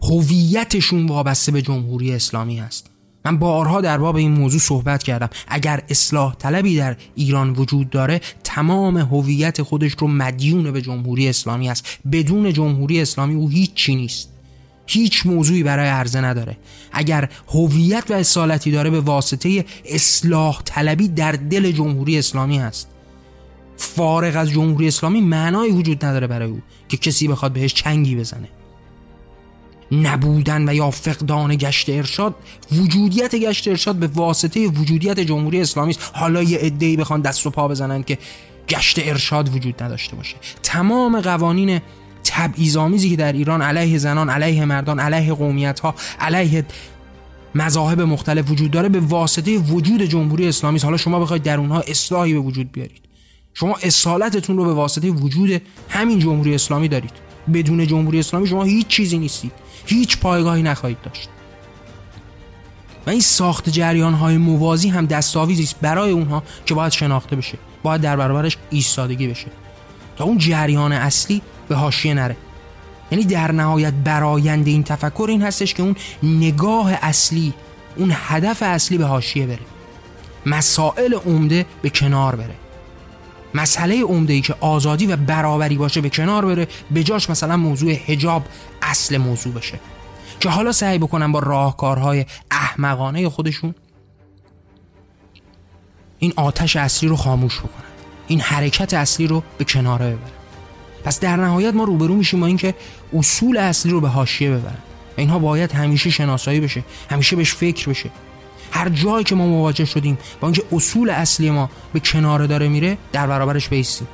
هویتشون 0.02 1.06
وابسته 1.06 1.52
به 1.52 1.62
جمهوری 1.62 2.12
اسلامی 2.12 2.58
هست. 2.58 2.90
من 3.26 3.38
بارها 3.38 3.80
در 3.80 3.98
باب 3.98 4.16
این 4.16 4.32
موضوع 4.32 4.60
صحبت 4.60 5.02
کردم. 5.02 5.28
اگر 5.48 5.82
اصلاح 5.88 6.34
طلبی 6.34 6.76
در 6.76 6.96
ایران 7.14 7.50
وجود 7.50 7.90
داره 7.90 8.20
تمام 8.44 8.96
هویت 8.96 9.62
خودش 9.62 9.92
رو 9.98 10.08
مدیون 10.08 10.70
به 10.70 10.82
جمهوری 10.82 11.28
اسلامی 11.28 11.70
است. 11.70 11.98
بدون 12.12 12.52
جمهوری 12.52 13.02
اسلامی 13.02 13.34
او 13.34 13.48
هیچ 13.48 13.74
چی 13.74 13.96
نیست. 13.96 14.30
هیچ 14.86 15.26
موضوعی 15.26 15.62
برای 15.62 15.88
عرضه 15.88 16.20
نداره. 16.20 16.56
اگر 16.92 17.28
هویت 17.48 18.10
و 18.10 18.14
اصالتی 18.14 18.70
داره 18.70 18.90
به 18.90 19.00
واسطه 19.00 19.64
اصلاح 19.84 20.62
طلبی 20.64 21.08
در 21.08 21.32
دل 21.32 21.72
جمهوری 21.72 22.18
اسلامی 22.18 22.58
هست. 22.58 22.88
فارغ 23.76 24.36
از 24.36 24.50
جمهوری 24.50 24.88
اسلامی 24.88 25.20
معنایی 25.20 25.72
وجود 25.72 26.04
نداره 26.04 26.26
برای 26.26 26.50
او 26.50 26.60
که 26.88 26.96
کسی 26.96 27.28
بخواد 27.28 27.52
بهش 27.52 27.74
چنگی 27.74 28.16
بزنه. 28.16 28.48
نبودن 29.92 30.68
و 30.68 30.74
یا 30.74 30.90
فقدان 30.90 31.56
گشت 31.56 31.90
ارشاد 31.90 32.34
وجودیت 32.72 33.34
گشت 33.34 33.68
ارشاد 33.68 33.96
به 33.96 34.06
واسطه 34.06 34.66
وجودیت 34.66 35.20
جمهوری 35.20 35.60
اسلامی 35.60 35.90
است. 35.90 36.10
حالا 36.12 36.42
یه 36.42 36.58
عده‌ای 36.58 36.96
بخوان 36.96 37.20
دست 37.20 37.46
و 37.46 37.50
پا 37.50 37.68
بزنن 37.68 38.02
که 38.02 38.18
گشت 38.68 38.98
ارشاد 38.98 39.54
وجود 39.54 39.82
نداشته 39.82 40.16
باشه. 40.16 40.36
تمام 40.62 41.20
قوانین 41.20 41.80
تبعیض‌آمیزی 42.24 43.10
که 43.10 43.16
در 43.16 43.32
ایران 43.32 43.62
علیه 43.62 43.98
زنان 43.98 44.30
علیه 44.30 44.64
مردان 44.64 45.00
علیه 45.00 45.34
قومیت 45.34 45.80
ها 45.80 45.94
علیه 46.20 46.64
مذاهب 47.54 48.00
مختلف 48.00 48.50
وجود 48.50 48.70
داره 48.70 48.88
به 48.88 49.00
واسطه 49.00 49.58
وجود 49.58 50.02
جمهوری 50.02 50.48
اسلامی 50.48 50.76
است. 50.76 50.84
حالا 50.84 50.96
شما 50.96 51.20
بخواید 51.20 51.42
در 51.42 51.58
اونها 51.58 51.80
اصلاحی 51.80 52.32
به 52.32 52.38
وجود 52.38 52.72
بیارید. 52.72 53.02
شما 53.54 53.76
اصالتتون 53.82 54.56
رو 54.56 54.64
به 54.64 54.72
واسطه 54.72 55.10
وجود 55.10 55.62
همین 55.88 56.18
جمهوری 56.18 56.54
اسلامی 56.54 56.88
دارید. 56.88 57.12
بدون 57.52 57.86
جمهوری 57.86 58.18
اسلامی 58.18 58.46
شما 58.46 58.64
هیچ 58.64 58.86
چیزی 58.86 59.18
نیستید 59.18 59.52
هیچ 59.86 60.18
پایگاهی 60.18 60.62
نخواهید 60.62 60.98
داشت. 61.02 61.28
و 63.06 63.10
این 63.10 63.20
ساخت 63.20 63.68
جریان 63.68 64.14
های 64.14 64.36
موازی 64.36 64.88
هم 64.88 65.06
دستاویزی 65.06 65.62
است 65.62 65.76
برای 65.82 66.10
اونها 66.10 66.42
که 66.66 66.74
باید 66.74 66.92
شناخته 66.92 67.36
بشه 67.36 67.58
باید 67.82 68.00
در 68.00 68.16
برابرش 68.16 68.56
ایستادگی 68.70 69.26
بشه. 69.26 69.46
تا 70.16 70.24
اون 70.24 70.38
جریان 70.38 70.92
اصلی 70.92 71.42
به 71.68 71.76
حاشیه 71.76 72.14
نره. 72.14 72.36
یعنی 73.10 73.24
در 73.24 73.52
نهایت 73.52 73.92
برایند 73.92 74.66
این 74.66 74.82
تفکر 74.82 75.26
این 75.28 75.42
هستش 75.42 75.74
که 75.74 75.82
اون 75.82 75.96
نگاه 76.22 76.92
اصلی 77.02 77.54
اون 77.96 78.12
هدف 78.14 78.62
اصلی 78.62 78.98
به 78.98 79.04
حاشیه 79.04 79.46
بره. 79.46 79.58
مسائل 80.46 81.14
عمده 81.14 81.66
به 81.82 81.90
کنار 81.90 82.36
بره. 82.36 82.54
مسئله 83.54 84.02
عمده 84.02 84.32
ای 84.32 84.40
که 84.40 84.54
آزادی 84.60 85.06
و 85.06 85.16
برابری 85.16 85.76
باشه 85.76 86.00
به 86.00 86.08
کنار 86.08 86.44
بره 86.46 86.68
به 86.90 87.02
جاش 87.02 87.30
مثلا 87.30 87.56
موضوع 87.56 87.92
حجاب 87.92 88.42
اصل 88.82 89.16
موضوع 89.16 89.52
بشه. 89.52 89.80
که 90.40 90.48
حالا 90.48 90.72
سعی 90.72 90.98
بکنن 90.98 91.32
با 91.32 91.38
راهکارهای 91.38 92.24
احمقانه 92.50 93.28
خودشون 93.28 93.74
این 96.18 96.32
آتش 96.36 96.76
اصلی 96.76 97.08
رو 97.08 97.16
خاموش 97.16 97.58
بکنن 97.58 97.84
این 98.26 98.40
حرکت 98.40 98.94
اصلی 98.94 99.26
رو 99.26 99.42
به 99.58 99.64
کناره 99.64 100.06
ببرن 100.06 100.30
پس 101.04 101.20
در 101.20 101.36
نهایت 101.36 101.74
ما 101.74 101.84
روبرو 101.84 102.14
میشیم 102.14 102.40
با 102.40 102.46
اینکه 102.46 102.74
اصول 103.14 103.56
اصلی 103.56 103.92
رو 103.92 104.00
به 104.00 104.08
حاشیه 104.08 104.50
ببرن 104.50 104.78
اینها 105.16 105.38
باید 105.38 105.72
همیشه 105.72 106.10
شناسایی 106.10 106.60
بشه 106.60 106.84
همیشه 107.10 107.36
بهش 107.36 107.54
فکر 107.54 107.88
بشه. 107.88 108.10
هر 108.70 108.88
جایی 108.88 109.24
که 109.24 109.34
ما 109.34 109.46
مواجه 109.46 109.84
شدیم 109.84 110.18
با 110.40 110.48
اینکه 110.48 110.62
اصول 110.72 111.10
اصلی 111.10 111.50
ما 111.50 111.70
به 111.92 112.00
کناره 112.00 112.46
داره 112.46 112.68
میره 112.68 112.98
در 113.12 113.26
برابرش 113.26 113.68
بیستیم 113.68 114.08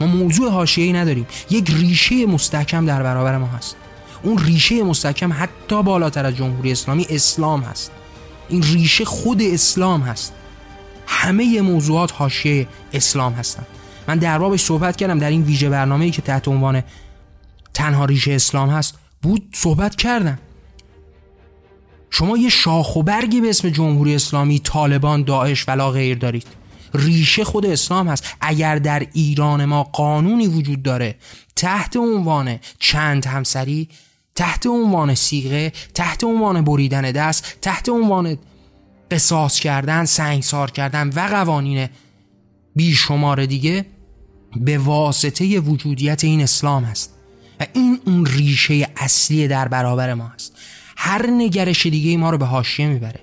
ما 0.00 0.06
موضوع 0.06 0.50
حاشیه‌ای 0.50 0.92
نداریم. 0.92 1.26
یک 1.50 1.70
ریشه 1.70 2.26
مستحکم 2.26 2.86
در 2.86 3.02
برابر 3.02 3.38
ما 3.38 3.46
هست. 3.46 3.76
اون 4.22 4.38
ریشه 4.38 4.82
مستحکم 4.82 5.32
حتی 5.32 5.82
بالاتر 5.82 6.26
از 6.26 6.36
جمهوری 6.36 6.72
اسلامی 6.72 7.06
اسلام 7.10 7.60
هست. 7.60 7.90
این 8.48 8.62
ریشه 8.62 9.04
خود 9.04 9.42
اسلام 9.42 10.00
هست. 10.02 10.32
همه 11.06 11.60
موضوعات 11.60 12.12
حاشیه 12.12 12.68
اسلام 12.92 13.32
هستن. 13.32 13.66
من 14.08 14.18
در 14.18 14.38
بابش 14.38 14.60
صحبت 14.60 14.96
کردم 14.96 15.18
در 15.18 15.30
این 15.30 15.42
ویژه 15.42 15.68
برنامه‌ای 15.68 16.10
که 16.10 16.22
تحت 16.22 16.48
عنوان 16.48 16.82
تنها 17.74 18.04
ریشه 18.04 18.32
اسلام 18.32 18.70
هست. 18.70 18.94
بود 19.22 19.42
صحبت 19.52 19.96
کردم. 19.96 20.38
شما 22.10 22.36
یه 22.36 22.48
شاخ 22.48 22.96
و 22.96 23.02
برگی 23.02 23.40
به 23.40 23.50
اسم 23.50 23.68
جمهوری 23.68 24.14
اسلامی 24.14 24.58
طالبان 24.58 25.22
داعش 25.22 25.68
ولا 25.68 25.90
غیر 25.90 26.18
دارید. 26.18 26.46
ریشه 26.94 27.44
خود 27.44 27.66
اسلام 27.66 28.08
هست. 28.08 28.24
اگر 28.40 28.78
در 28.78 29.06
ایران 29.12 29.64
ما 29.64 29.82
قانونی 29.82 30.46
وجود 30.46 30.82
داره 30.82 31.16
تحت 31.56 31.96
عنوان 31.96 32.58
چند 32.78 33.26
همسری 33.26 33.88
تحت 34.34 34.66
عنوان 34.66 35.14
سیغه 35.14 35.72
تحت 35.94 36.24
عنوان 36.24 36.64
بریدن 36.64 37.12
دست 37.12 37.56
تحت 37.62 37.88
عنوان 37.88 38.38
قصاص 39.10 39.60
کردن 39.60 40.04
سنگسار 40.04 40.70
کردن 40.70 41.08
و 41.08 41.20
قوانین 41.20 41.88
بیشمار 42.76 43.46
دیگه 43.46 43.86
به 44.56 44.78
واسطه 44.78 45.60
وجودیت 45.60 46.24
این 46.24 46.42
اسلام 46.42 46.84
هست. 46.84 47.14
و 47.60 47.66
این 47.72 48.00
اون 48.06 48.26
ریشه 48.26 48.88
اصلی 48.96 49.48
در 49.48 49.68
برابر 49.68 50.14
ما 50.14 50.28
هست. 50.28 50.52
هر 51.02 51.26
نگرش 51.30 51.86
دیگه 51.86 52.16
ما 52.16 52.30
رو 52.30 52.38
به 52.38 52.46
حاشیه 52.46 52.88
می‌بره. 52.88 53.20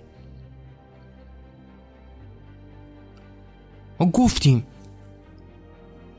ما 3.99 4.05
گفتیم 4.05 4.63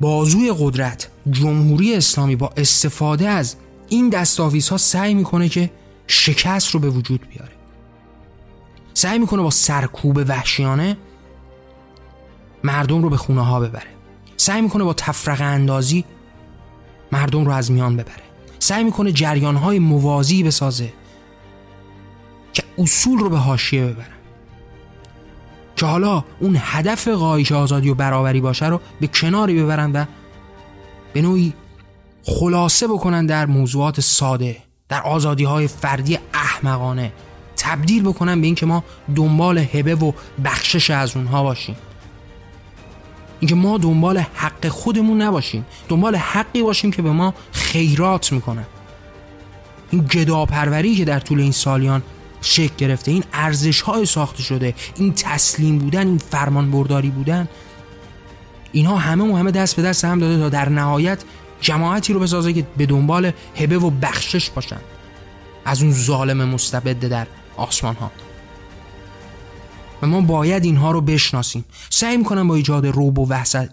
بازوی 0.00 0.54
قدرت 0.58 1.08
جمهوری 1.30 1.94
اسلامی 1.94 2.36
با 2.36 2.50
استفاده 2.56 3.28
از 3.28 3.56
این 3.88 4.08
دستاویزها 4.08 4.76
سعی 4.76 5.14
می‌کنه 5.14 5.48
که 5.48 5.70
شکست 6.06 6.70
رو 6.70 6.80
به 6.80 6.90
وجود 6.90 7.28
بیاره. 7.28 7.52
سعی 8.94 9.18
می‌کنه 9.18 9.42
با 9.42 9.50
سرکوب 9.50 10.24
وحشیانه 10.28 10.96
مردم 12.64 13.02
رو 13.02 13.10
به 13.10 13.16
خونه 13.16 13.44
ها 13.44 13.60
ببره. 13.60 13.90
سعی 14.36 14.62
می‌کنه 14.62 14.84
با 14.84 14.94
تفرقه 14.94 15.44
اندازی 15.44 16.04
مردم 17.12 17.44
رو 17.44 17.50
از 17.50 17.70
میان 17.72 17.96
ببره. 17.96 18.22
سعی 18.58 18.84
می‌کنه 18.84 19.12
جریان 19.12 19.56
های 19.56 19.78
موازی 19.78 20.42
بسازه. 20.42 20.92
اصول 22.78 23.18
رو 23.18 23.28
به 23.28 23.38
حاشیه 23.38 23.86
ببرن. 23.86 24.06
که 25.76 25.86
حالا 25.86 26.24
اون 26.40 26.56
هدف 26.60 27.08
قایش 27.08 27.52
آزادی 27.52 27.88
و 27.88 27.94
برابری 27.94 28.40
باشه 28.40 28.66
رو 28.66 28.80
به 29.00 29.06
کناری 29.06 29.62
ببرن 29.62 29.92
و 29.92 30.04
به 31.12 31.22
نوعی 31.22 31.52
خلاصه 32.24 32.88
بکنن 32.88 33.26
در 33.26 33.46
موضوعات 33.46 34.00
ساده 34.00 34.56
در 34.88 35.02
آزادی 35.02 35.44
های 35.44 35.68
فردی 35.68 36.18
احمقانه. 36.34 37.12
تبدیل 37.56 38.02
بکنن 38.02 38.40
به 38.40 38.46
اینکه 38.46 38.66
ما 38.66 38.84
دنبال 39.16 39.58
هبه 39.58 39.94
و 39.94 40.12
بخشش 40.44 40.90
از 40.90 41.16
اونها 41.16 41.42
باشیم. 41.42 41.76
اینکه 43.40 43.54
ما 43.54 43.78
دنبال 43.78 44.18
حق 44.18 44.68
خودمون 44.68 45.22
نباشیم 45.22 45.66
دنبال 45.88 46.16
حقی 46.16 46.62
باشیم 46.62 46.90
که 46.90 47.02
به 47.02 47.10
ما 47.10 47.34
خیرات 47.52 48.32
می‌کنن. 48.32 48.66
این 49.90 50.04
گداپروری 50.04 50.94
که 50.94 51.04
در 51.04 51.20
طول 51.20 51.40
این 51.40 51.52
سالیان 51.52 52.02
شکل 52.40 52.74
گرفته. 52.78 53.10
این 53.10 53.24
ارزش 53.32 53.80
های 53.80 54.06
ساخته 54.06 54.42
شده. 54.42 54.74
این 54.96 55.12
تسلیم 55.12 55.78
بودن 55.78 56.06
این 56.06 56.18
فرمان 56.18 56.70
برداری 56.70 57.10
بودن. 57.10 57.48
اینها 58.72 58.96
همه 58.96 59.24
و 59.24 59.36
همه 59.36 59.50
دست 59.50 59.76
به 59.76 59.82
دست 59.82 60.04
هم 60.04 60.18
داده 60.18 60.38
تا 60.38 60.48
در 60.48 60.68
نهایت 60.68 61.18
جماعتی 61.60 62.12
رو 62.12 62.20
بسازه 62.20 62.52
که 62.52 62.66
به 62.76 62.86
دنبال 62.86 63.32
هبه 63.56 63.78
و 63.78 63.90
بخشش 63.90 64.50
باشن. 64.50 64.80
از 65.64 65.82
اون 65.82 65.92
ظالم 65.92 66.48
مستبد 66.48 66.98
در 66.98 67.26
آسمان 67.56 67.94
ها 67.94 68.10
و 70.02 70.06
ما 70.06 70.20
باید 70.20 70.64
اینها 70.64 70.90
رو 70.90 71.00
بشناسیم. 71.00 71.64
سعی 71.90 72.16
می‌کنم 72.16 72.48
با 72.48 72.54
ایجاد 72.54 72.86
روب 72.86 73.18
و 73.18 73.26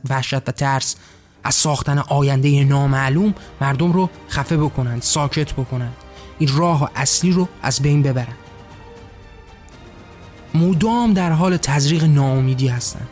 وحشت 0.10 0.50
و 0.50 0.52
ترس 0.52 0.96
از 1.44 1.56
ساختن 1.56 1.98
آینده 1.98 2.64
نامعلوم 2.64 3.34
مردم 3.62 3.92
رو 3.92 4.10
خفه 4.30 4.58
بکنند 4.58 5.02
ساکت 5.02 5.54
بکنند. 5.54 5.94
این 6.40 6.50
راه 6.58 6.92
اصلی 6.96 7.32
رو 7.32 7.48
از 7.62 7.82
بین 7.82 8.02
ببرند. 8.02 8.45
مدام 10.56 11.14
در 11.14 11.32
حال 11.32 11.58
تزریق 11.58 12.04
ناامیدی 12.04 12.68
هستند 12.68 13.08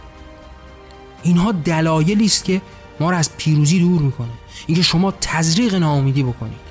اینها 1.24 1.52
دلایلی 1.52 2.26
است 2.26 2.46
که 2.46 2.62
ما 3.00 3.12
رو 3.12 3.18
از 3.18 3.38
پیروزی 3.38 3.80
دور 3.80 4.02
می‌کنه. 4.02 4.28
اینکه 4.68 4.82
شما 4.82 5.14
تزریق 5.22 5.76
ناامیدی 5.76 6.24
بکنید. 6.24 6.64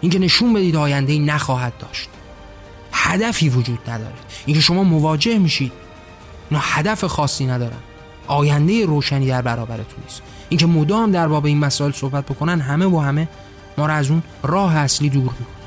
اینکه 0.00 0.18
نشون 0.18 0.52
بدید 0.52 0.76
آینده 0.76 1.12
ای 1.12 1.18
نخواهد 1.18 1.78
داشت. 1.78 2.08
هدفی 2.92 3.48
وجود 3.48 3.90
نداره. 3.90 4.14
اینکه 4.46 4.62
شما 4.62 4.84
مواجه 4.84 5.38
میشید. 5.38 5.72
نه 6.50 6.58
هدف 6.62 7.04
خاصی 7.04 7.46
ندارن. 7.46 7.78
آینده 8.26 8.86
روشنی 8.86 9.26
در 9.26 9.42
برابرتون 9.42 10.04
نیست. 10.04 10.22
اینکه 10.48 10.66
مدام 10.66 11.10
در 11.10 11.28
باب 11.28 11.46
این 11.46 11.58
مسائل 11.58 11.92
صحبت 11.92 12.26
بکنن 12.26 12.60
همه 12.60 12.86
و 12.86 12.98
همه 12.98 13.28
ما 13.78 13.86
را 13.86 13.94
از 13.94 14.10
اون 14.10 14.22
راه 14.42 14.76
اصلی 14.76 15.08
دور 15.08 15.22
می‌کنن 15.22 15.63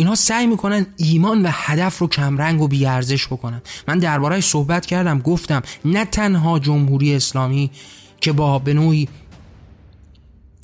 اینها 0.00 0.14
سعی 0.14 0.46
می‌کنن 0.46 0.86
ایمان 0.96 1.42
و 1.42 1.48
هدف 1.52 1.98
رو 1.98 2.08
کمرنگ 2.08 2.60
و 2.60 2.68
بیارزش 2.68 3.26
بکنن. 3.26 3.62
من 3.88 3.98
دربارهش 3.98 4.44
صحبت 4.44 4.86
کردم 4.86 5.18
گفتم 5.18 5.62
نه 5.84 6.04
تنها 6.04 6.58
جمهوری 6.58 7.14
اسلامی 7.14 7.70
که 8.20 8.32
با 8.32 8.58
به 8.58 8.74
نوعی 8.74 9.08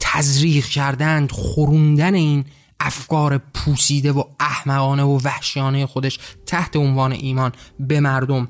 تزریق 0.00 0.64
کردن 0.64 1.26
خوروندن 1.26 2.14
این 2.14 2.44
افکار 2.80 3.38
پوسیده 3.38 4.12
و 4.12 4.22
احمقانه 4.40 5.02
و 5.02 5.18
وحشیانه 5.24 5.86
خودش 5.86 6.18
تحت 6.46 6.76
عنوان 6.76 7.12
ایمان 7.12 7.52
به 7.80 8.00
مردم 8.00 8.48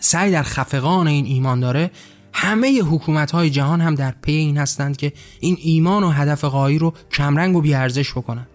سعی 0.00 0.30
در 0.30 0.42
خفقان 0.42 1.06
این 1.06 1.26
ایمان 1.26 1.60
داره 1.60 1.90
همه 2.32 2.82
حکومت 2.82 3.30
های 3.30 3.50
جهان 3.50 3.80
هم 3.80 3.94
در 3.94 4.14
پی 4.22 4.32
این 4.32 4.58
هستند 4.58 4.96
که 4.96 5.12
این 5.40 5.56
ایمان 5.60 6.02
و 6.04 6.10
هدف 6.10 6.44
قایی 6.44 6.78
رو 6.78 6.94
کمرنگ 7.12 7.56
و 7.56 7.60
بیارزش 7.60 8.12
بکنن. 8.12 8.46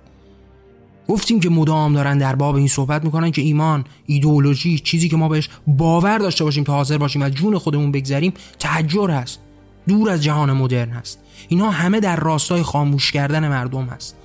گفتیم 1.08 1.40
که 1.40 1.50
مدام 1.50 1.94
دارن 1.94 2.18
در 2.18 2.36
باب 2.36 2.56
این 2.56 2.68
صحبت 2.68 3.06
می‌کنن 3.06 3.32
که 3.32 3.42
ایمان 3.42 3.86
ایدئولوژی 4.06 4.80
چیزی 4.80 5.10
که 5.10 5.18
ما 5.18 5.30
بهش 5.30 5.50
باور 5.68 6.18
داشته 6.18 6.44
باشیم 6.44 6.64
تا 6.64 6.74
حاضر 6.74 6.98
باشیم 6.98 7.22
از 7.22 7.32
جون 7.32 7.58
خودمون 7.58 7.92
بگذریم 7.92 8.34
تحجر 8.60 9.10
هست. 9.10 9.40
دور 9.88 10.10
از 10.10 10.24
جهان 10.24 10.54
مدرن 10.54 10.90
هست. 10.90 11.20
اینها 11.48 11.72
همه 11.72 12.00
در 12.00 12.16
راستای 12.16 12.64
خاموش 12.64 13.12
کردن 13.12 13.48
مردم 13.48 13.86
هست. 13.86 14.16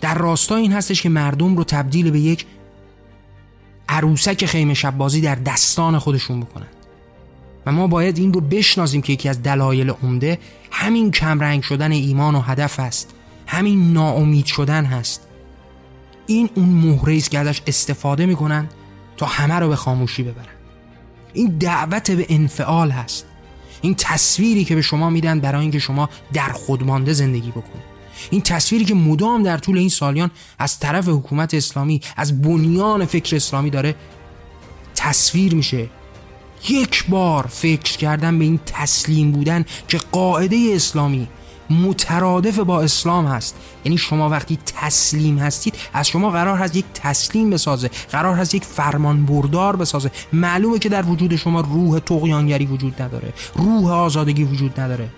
در 0.00 0.14
راستای 0.18 0.62
این 0.62 0.72
هستش 0.72 1.02
که 1.02 1.08
مردم 1.08 1.56
رو 1.56 1.64
تبدیل 1.64 2.10
به 2.10 2.20
یک 2.20 2.46
عروسک 3.88 4.46
خیمه 4.46 4.74
شبازی 4.74 5.20
در 5.20 5.34
دستان 5.34 5.98
خودشون 5.98 6.40
بکنن. 6.40 6.66
و 7.66 7.72
ما 7.72 7.86
باید 7.86 8.18
این 8.18 8.32
رو 8.32 8.40
بشناسیم 8.40 9.02
که 9.02 9.12
یکی 9.12 9.28
از 9.28 9.42
دلایل 9.42 9.90
عمده 9.90 10.38
همین 10.70 11.10
کمرنگ 11.10 11.62
شدن 11.62 11.92
ایمان 11.92 12.34
و 12.34 12.40
هدف 12.40 12.80
است 12.80 13.14
همین 13.46 13.92
ناامید 13.92 14.46
شدن 14.46 14.84
هست. 14.84 15.26
این 16.26 16.50
اون 16.54 16.68
مهره 16.68 17.16
است 17.16 17.30
که 17.30 17.54
استفاده 17.66 18.26
می‌کنن 18.26 18.68
تا 19.16 19.26
همه 19.26 19.54
رو 19.54 19.68
به 19.68 19.76
خاموشی 19.76 20.22
ببرن. 20.22 20.46
این 21.32 21.58
دعوت 21.58 22.10
به 22.10 22.26
انفعال 22.28 22.90
هست. 22.90 23.26
این 23.80 23.94
تصویری 23.94 24.64
که 24.64 24.74
به 24.74 24.82
شما 24.82 25.10
میدن 25.10 25.40
برای 25.40 25.60
اینکه 25.60 25.78
شما 25.78 26.08
در 26.32 26.48
خودمانده 26.48 27.12
زندگی 27.12 27.50
بکنید 27.50 27.96
این 28.30 28.40
تصویری 28.40 28.84
که 28.84 28.94
مدام 28.94 29.42
در 29.42 29.58
طول 29.58 29.78
این 29.78 29.88
سالیان 29.88 30.30
از 30.58 30.78
طرف 30.78 31.08
حکومت 31.08 31.54
اسلامی 31.54 32.00
از 32.16 32.42
بنیان 32.42 33.04
فکر 33.04 33.36
اسلامی 33.36 33.70
داره 33.70 33.94
تصویر 34.94 35.54
میشه. 35.54 35.88
یک 36.68 37.06
بار 37.06 37.46
فکر 37.46 37.96
کردن 37.96 38.38
به 38.38 38.44
این 38.44 38.60
تسلیم 38.66 39.32
بودن 39.32 39.64
که 39.88 39.98
قاعده 40.12 40.70
اسلامی 40.74 41.28
مترادف 41.70 42.58
با 42.58 42.82
اسلام 42.82 43.26
هست. 43.26 43.56
یعنی 43.84 43.98
شما 43.98 44.28
وقتی 44.28 44.58
تسلیم 44.66 45.38
هستید 45.38 45.74
از 45.92 46.08
شما 46.08 46.30
قرار 46.30 46.58
هست 46.58 46.76
یک 46.76 46.84
تسلیم 46.94 47.50
بسازه 47.50 47.90
قرار 48.10 48.34
هست 48.34 48.54
یک 48.54 48.64
فرمان 48.64 49.26
بردار 49.26 49.76
بسازه. 49.76 50.10
معلومه 50.32 50.78
که 50.78 50.88
در 50.88 51.06
وجود 51.06 51.36
شما 51.36 51.60
روح 51.60 51.98
تقیانگری 51.98 52.66
وجود 52.66 53.02
نداره 53.02 53.32
روح 53.54 53.92
آزادگی 53.92 54.44
وجود 54.44 54.80
نداره. 54.80 55.08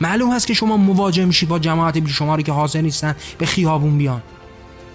معلوم 0.00 0.32
هست 0.32 0.46
که 0.46 0.54
شما 0.54 0.76
مواجه 0.76 1.24
میشید 1.24 1.48
با 1.48 1.58
جماعت 1.58 1.98
بی 1.98 2.10
شماری 2.10 2.42
که 2.42 2.52
حاضر 2.52 2.80
نیستن 2.80 3.14
به 3.38 3.46
خیابون 3.46 3.98
بیان. 3.98 4.22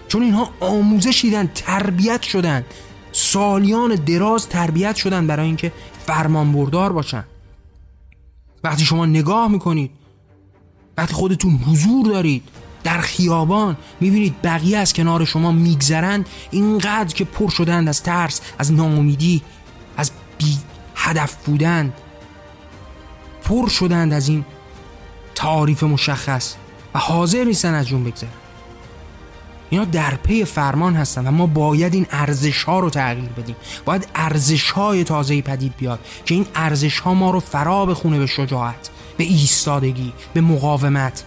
چون 0.07 0.23
اینها 0.23 0.49
آموزش 0.59 1.21
دیدن 1.21 1.49
تربیت 1.55 2.21
شدن. 2.21 2.65
سالیان 3.11 3.95
دراز 3.95 4.49
تربیت 4.49 4.95
شدن 4.95 5.27
برای 5.27 5.45
اینکه 5.45 5.71
فرمان 6.05 6.51
بردار 6.51 6.93
باشن. 6.93 7.23
وقتی 8.63 8.85
شما 8.85 9.05
نگاه 9.05 9.47
می‌کنید 9.47 9.91
وقتی 10.97 11.13
خودتون 11.13 11.55
حضور 11.55 12.05
دارید 12.05 12.43
در 12.83 13.01
خیابان 13.01 13.77
می‌بینید 13.99 14.41
بقیه 14.43 14.77
از 14.77 14.93
کنار 14.93 15.25
شما 15.25 15.51
میگذرند. 15.51 16.29
اینقدر 16.51 17.13
که 17.15 17.25
پر 17.25 17.49
شدند 17.49 17.89
از 17.89 18.03
ترس 18.03 18.41
از 18.59 18.73
ناامیدی 18.73 19.41
از 19.97 20.11
بی 20.37 20.57
هدف 20.95 21.35
بودن. 21.45 21.93
پر 23.43 23.69
شدند 23.69 24.13
از 24.13 24.29
این 24.29 24.45
تعاریف 25.35 25.83
مشخص 25.83 26.55
و 26.93 26.99
حاضر 26.99 27.43
نیستن 27.43 27.73
از 27.73 27.87
جون 27.87 28.03
بگذرن. 28.03 28.29
اینا 29.69 29.85
در 29.85 30.15
پی 30.15 30.45
فرمان 30.45 30.95
هستن 30.95 31.27
و 31.27 31.31
ما 31.31 31.45
باید 31.47 31.93
این 31.93 32.07
ارزش 32.11 32.63
ها 32.63 32.79
رو 32.79 32.89
تغییر 32.89 33.29
بدیم. 33.29 33.55
باید 33.85 34.07
ارزش 34.15 34.71
های 34.71 35.03
تازه 35.03 35.41
پدید 35.41 35.73
بیاد 35.77 35.99
که 36.25 36.35
این 36.35 36.45
ارزش 36.55 36.99
ها 36.99 37.13
ما 37.13 37.31
رو 37.31 37.39
فرا 37.39 37.85
بخونه 37.85 38.19
به 38.19 38.25
شجاعت. 38.25 38.89
به 39.17 39.23
ایستادگی 39.23 40.13
به 40.33 40.41
مقاومت 40.41 41.23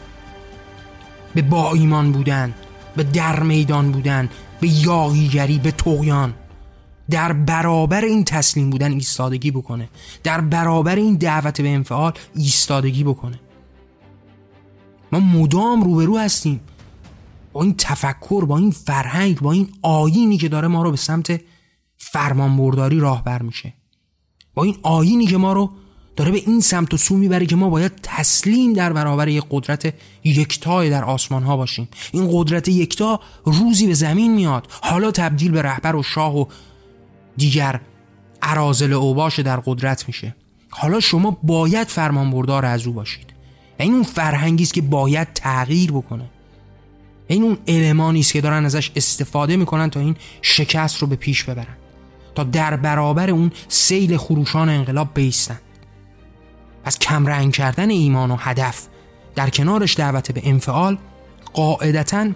به 1.35 1.43
با 1.43 1.73
ایمان 1.73 2.13
بودن 2.13 2.55
به 2.97 3.03
در 3.03 3.43
میدان 3.43 3.93
بودن 3.93 4.29
به 4.61 4.69
یاغیگری 4.69 5.59
به 5.59 5.71
تویان 5.71 6.35
در 7.11 7.33
برابر 7.33 8.05
این 8.05 8.25
تسلیم 8.25 8.71
بودن 8.71 8.93
ایستادگی 8.93 9.51
بکنه. 9.51 9.89
در 10.23 10.41
برابر 10.41 10.97
این 10.97 11.15
دعوت 11.15 11.61
به 11.61 11.69
انفعال 11.69 12.13
ایستادگی 12.35 13.05
بکنه. 13.05 13.41
ما 15.13 15.21
مدام 15.21 15.83
روبرو 15.83 16.19
هستیم. 16.19 16.61
با 17.53 17.63
این 17.63 17.75
تفکر 17.79 18.45
با 18.45 18.59
این 18.59 18.71
فرهنگ 18.71 19.41
با 19.41 19.53
این 19.53 19.69
آینی 19.83 20.39
که 20.39 20.49
داره 20.49 20.69
ما 20.69 20.83
رو 20.83 20.91
به 20.91 20.97
سمت 20.97 21.41
فرمانبرداری 21.97 23.01
راه 23.01 23.43
میشه. 23.43 23.73
با 24.55 24.65
این 24.65 24.77
آینی 24.83 25.27
که 25.27 25.37
ما 25.37 25.53
رو 25.53 25.71
داره 26.19 26.31
به 26.31 26.39
این 26.47 26.61
سمت 26.61 26.95
و 26.95 26.97
سو 26.97 27.17
می‌بره 27.17 27.47
که 27.47 27.57
ما 27.57 27.71
باید 27.71 27.93
تسلیم 28.03 28.73
در 28.73 28.93
برابر 28.93 29.29
یک 29.29 29.45
قدرت 29.51 29.95
یکتای 30.25 30.91
در 30.91 31.05
آسمان 31.05 31.43
ها 31.43 31.57
باشیم. 31.57 31.89
این 32.13 32.29
قدرت 32.33 32.69
یکتا 32.69 33.21
روزی 33.45 33.87
به 33.87 33.95
زمین 33.95 34.35
میاد. 34.35 34.67
حالا 34.71 35.11
تبدیل 35.11 35.51
به 35.51 35.63
رهبر 35.63 35.97
و 35.97 36.03
شاه 36.03 36.39
و 36.39 36.45
دیگر 37.37 37.81
عرازل 38.43 38.93
اوباش 38.93 39.41
در 39.41 39.57
قدرت 39.57 40.05
میشه. 40.09 40.37
حالا 40.71 41.01
شما 41.01 41.39
باید 41.43 41.89
فرمانبردار 41.89 42.65
از 42.65 42.87
او 42.87 42.93
باشید. 42.93 43.27
این 43.79 43.95
اون 43.95 44.03
فرهنگی 44.03 44.63
است 44.63 44.75
که 44.75 44.83
باید 44.83 45.29
تغییر 45.35 45.93
بکنه. 45.93 46.31
این 47.29 47.43
اون 47.43 47.59
المانی 47.67 48.21
است 48.21 48.33
که 48.33 48.41
دارن 48.41 48.65
ازش 48.65 48.91
استفاده 48.97 49.57
می‌کنن 49.57 49.91
تا 49.91 50.01
این 50.01 50.17
شکست 50.43 50.99
رو 50.99 51.07
به 51.07 51.17
پیش 51.17 51.45
ببرن. 51.45 51.77
تا 52.35 52.45
در 52.45 52.77
برابر 52.77 53.31
اون 53.31 53.51
سیل 53.69 54.17
خروشان 54.17 54.69
انقلاب 54.69 55.09
بیستن. 55.15 55.59
از 56.89 56.99
کمرنگ 56.99 57.53
کردن 57.53 57.91
ایمان 57.91 58.31
و 58.31 58.37
هدف. 58.37 58.87
در 59.35 59.51
کنارش 59.51 59.97
دعوت 59.97 60.33
به 60.33 60.41
انفعال 60.45 60.99
قاعدتا 61.53 62.29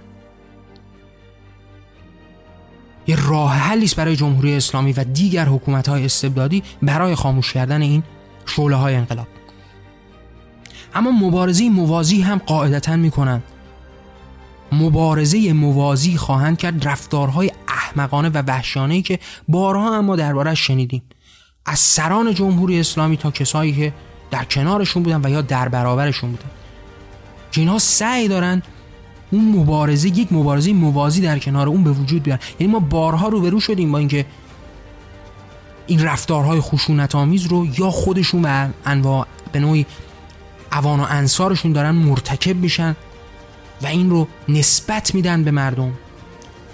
یه 3.07 3.29
راه 3.29 3.55
حلی 3.55 3.91
برای 3.97 4.17
جمهوری 4.17 4.57
اسلامی 4.57 4.93
و 4.93 5.05
دیگر 5.05 5.45
حکومت 5.45 5.89
های 5.89 6.05
استبدادی 6.05 6.63
برای 6.83 7.15
خاموش 7.15 7.53
کردن 7.53 7.83
این 7.83 8.03
شعله 8.47 8.77
های 8.77 8.95
انقلاب. 8.95 9.27
اما 10.95 11.11
مبارزه 11.11 11.69
موازی 11.69 12.21
هم 12.23 12.39
قاعدتا 12.39 12.97
می‌کنند 12.97 13.43
مبارزه 14.73 15.53
موازی 15.53 16.17
خواهند 16.17 16.59
کرد 16.59 16.89
رفتارهای 16.89 17.51
احمقانه 17.69 18.29
و 18.29 18.43
وحشانه 18.47 19.03
که 19.03 19.19
بارها 19.49 19.97
اما 19.97 20.17
دربارش 20.17 20.67
شنیدیم. 20.67 21.03
از 21.67 21.79
سران 21.79 22.35
جمهوری 22.35 22.81
اسلامی 22.81 23.17
تا 23.17 23.31
کسایی 23.31 23.73
که 23.73 23.93
در 24.33 24.45
کنارشون 24.45 25.03
بودن 25.03 25.21
و 25.25 25.31
یا 25.31 25.41
در 25.41 25.69
برابرشون 25.69 26.31
بودن. 26.31 26.51
که 27.53 27.61
اینها 27.61 27.79
سعی 27.79 28.29
دارن 28.29 28.63
اون 29.31 29.45
مبارزه 29.45 30.09
یک 30.09 30.33
مبارزه 30.33 30.73
موازی 30.73 31.21
در 31.21 31.39
کنار 31.39 31.69
اون 31.69 31.85
به 31.85 31.91
وجود 31.91 32.23
بیارن. 32.23 32.41
یعنی 32.61 32.73
ما 32.73 32.79
بارها 32.79 33.29
روبرو 33.29 33.61
شدیم 33.61 33.93
با 33.93 33.99
اینکه 33.99 34.27
این 35.87 36.05
رفتارهای 36.05 36.61
خشونت 36.61 37.15
آمیز 37.15 37.47
رو 37.47 37.67
یا 37.79 37.91
خودشون 37.91 38.45
و 38.45 38.69
انواع 38.85 39.27
به 39.53 39.61
نوعی 39.61 39.87
اوان 40.73 41.01
و 41.01 41.07
انصارشون 41.09 41.73
دارن 41.73 41.91
مرتکب 41.91 42.57
میشن 42.57 42.97
و 43.83 43.87
این 43.87 44.11
رو 44.11 44.29
نسبت 44.49 45.15
میدن 45.15 45.45
به 45.45 45.51
مردم. 45.51 45.93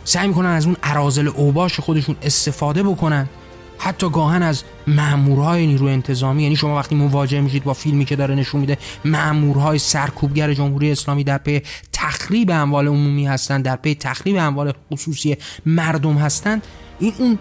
سعی 0.04 0.28
می‌کنن 0.28 0.48
از 0.48 0.66
اون 0.66 0.76
عرازل 0.82 1.28
اوباش 1.28 1.80
خودشون 1.80 2.16
استفاده 2.22 2.82
بکنن. 2.82 3.28
حتی 3.78 4.10
گاهن 4.10 4.42
از 4.42 4.62
مامورهای 4.86 5.66
نیروی 5.66 5.92
انتظامی 5.92 6.42
یعنی 6.42 6.56
شما 6.56 6.76
وقتی 6.76 6.94
مواجه 6.94 7.40
میشید 7.40 7.64
با 7.64 7.72
فیلمی 7.72 8.04
که 8.04 8.16
داره 8.16 8.34
نشون 8.34 8.60
میده 8.60 8.78
مامورهای 9.04 9.78
سرکوبگر 9.78 10.54
جمهوری 10.54 10.92
اسلامی 10.92 11.24
در 11.24 11.38
پی 11.38 11.62
تخریب 11.92 12.50
اموال 12.50 12.88
عمومی 12.88 13.26
هستند 13.26 13.64
در 13.64 13.76
پی 13.76 13.94
تخریب 13.94 14.36
اموال 14.36 14.72
خصوصی 14.92 15.36
مردم 15.66 16.14
هستند 16.14 16.66
این 16.98 17.12
اون 17.18 17.38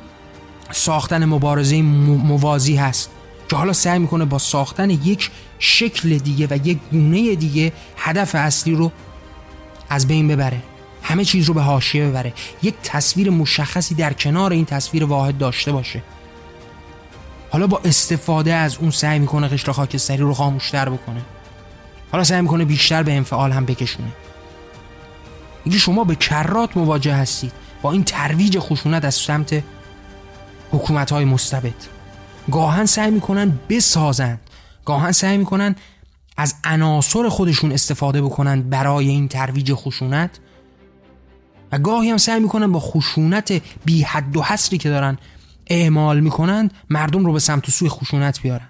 ساختن 0.72 1.26
مبارزه 1.26 1.82
موازی 1.82 2.76
هست 2.76 3.10
که 3.50 3.56
حالا 3.56 3.74
سعی 3.74 4.00
می‌کنه 4.00 4.26
با 4.26 4.38
ساختن 4.38 4.90
یک 4.90 5.32
شکل 5.60 6.18
دیگه 6.18 6.48
و 6.50 6.68
یک 6.68 6.78
گونه 6.92 7.36
دیگه 7.36 7.74
هدف 7.98 8.36
اصلی 8.36 8.76
رو 8.76 8.92
از 9.90 10.08
بین 10.08 10.28
ببره. 10.28 10.62
همه 11.04 11.26
چیز 11.26 11.46
رو 11.46 11.54
به 11.54 11.62
حاشیه 11.62 12.08
ببره. 12.08 12.34
یک 12.64 12.76
تصویر 12.84 13.30
مشخصی 13.30 13.96
در 13.96 14.14
کنار 14.14 14.52
این 14.52 14.66
تصویر 14.66 15.06
واحد 15.06 15.38
داشته 15.38 15.72
باشه. 15.72 16.04
حالا 17.58 17.68
با 17.68 17.82
استفاده 17.86 18.54
از 18.54 18.78
اون 18.78 18.92
سعی 18.92 19.20
می‌کنه 19.20 19.48
قشر 19.48 19.72
خاکستری 19.72 20.18
رو 20.18 20.34
خاموشتر 20.34 20.90
بکنه. 20.90 21.22
حالا 22.12 22.24
سعی 22.24 22.42
می‌کنه 22.42 22.66
بیشتر 22.66 23.04
به 23.04 23.14
انفعال 23.14 23.52
هم 23.52 23.66
بکشونه. 23.66 24.08
اینکه 25.64 25.80
شما 25.80 26.04
به 26.04 26.16
کرات 26.16 26.78
مواجه 26.78 27.14
هستید. 27.14 27.52
با 27.82 27.92
این 27.92 28.04
ترویج 28.04 28.60
خشونت 28.60 29.06
از 29.06 29.16
سمت 29.16 29.64
حکومت 30.72 31.12
های 31.12 31.26
مستبد. 31.26 31.74
گاهن 32.52 32.86
سعی 32.86 33.12
می‌کنن 33.12 33.60
بسازند. 33.70 34.40
گاهن 34.86 35.12
سعی 35.12 35.38
می‌کنن 35.38 35.76
از 36.38 36.56
عناصر 36.64 37.30
خودشون 37.30 37.72
استفاده 37.72 38.22
بکنند 38.22 38.70
برای 38.70 39.08
این 39.08 39.28
ترویج 39.28 39.74
خشونت. 39.74 40.40
و 41.72 41.80
گاهی 41.80 42.10
هم 42.10 42.18
سعی 42.18 42.40
می‌کنن 42.40 42.72
با 42.72 42.80
خشونت 42.80 43.62
بی 43.86 44.04
حد 44.04 44.38
و 44.38 44.42
حصری 44.42 44.78
که 44.78 44.90
دارن 44.90 45.18
اعمال 45.70 46.20
می‌کنند 46.20 46.74
مردم 46.90 47.26
رو 47.26 47.34
به 47.34 47.40
سمت 47.40 47.70
و 47.70 47.72
سوی 47.72 47.90
خشونت 47.90 48.42
بیارن. 48.42 48.70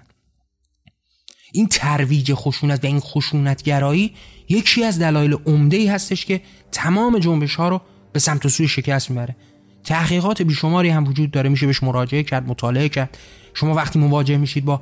این 1.52 1.66
ترویج 1.66 2.34
خشونت 2.34 2.84
و 2.84 2.86
این 2.86 3.00
خشونتگرایی 3.00 4.14
یکی 4.48 4.84
از 4.84 4.98
دلایل 4.98 5.36
عمده 5.46 5.76
ای 5.76 5.86
هستش 5.86 6.26
که 6.26 6.42
تمام 6.72 7.18
جنبش 7.18 7.54
ها 7.54 7.68
رو 7.68 7.80
به 8.12 8.20
سمت 8.20 8.46
و 8.46 8.48
سوی 8.48 8.68
شکست 8.68 9.10
می‌بره. 9.10 9.36
تحقیقات 9.84 10.42
بیشماری 10.42 10.88
هم 10.88 11.08
وجود 11.08 11.30
داره 11.30 11.48
میشه 11.48 11.66
بهش 11.66 11.82
مراجعه 11.82 12.22
کرد 12.22 12.48
مطالعه 12.48 12.88
کرد. 12.88 13.18
شما 13.54 13.74
وقتی 13.74 13.98
مواجه 13.98 14.36
میشید 14.36 14.64
با 14.64 14.80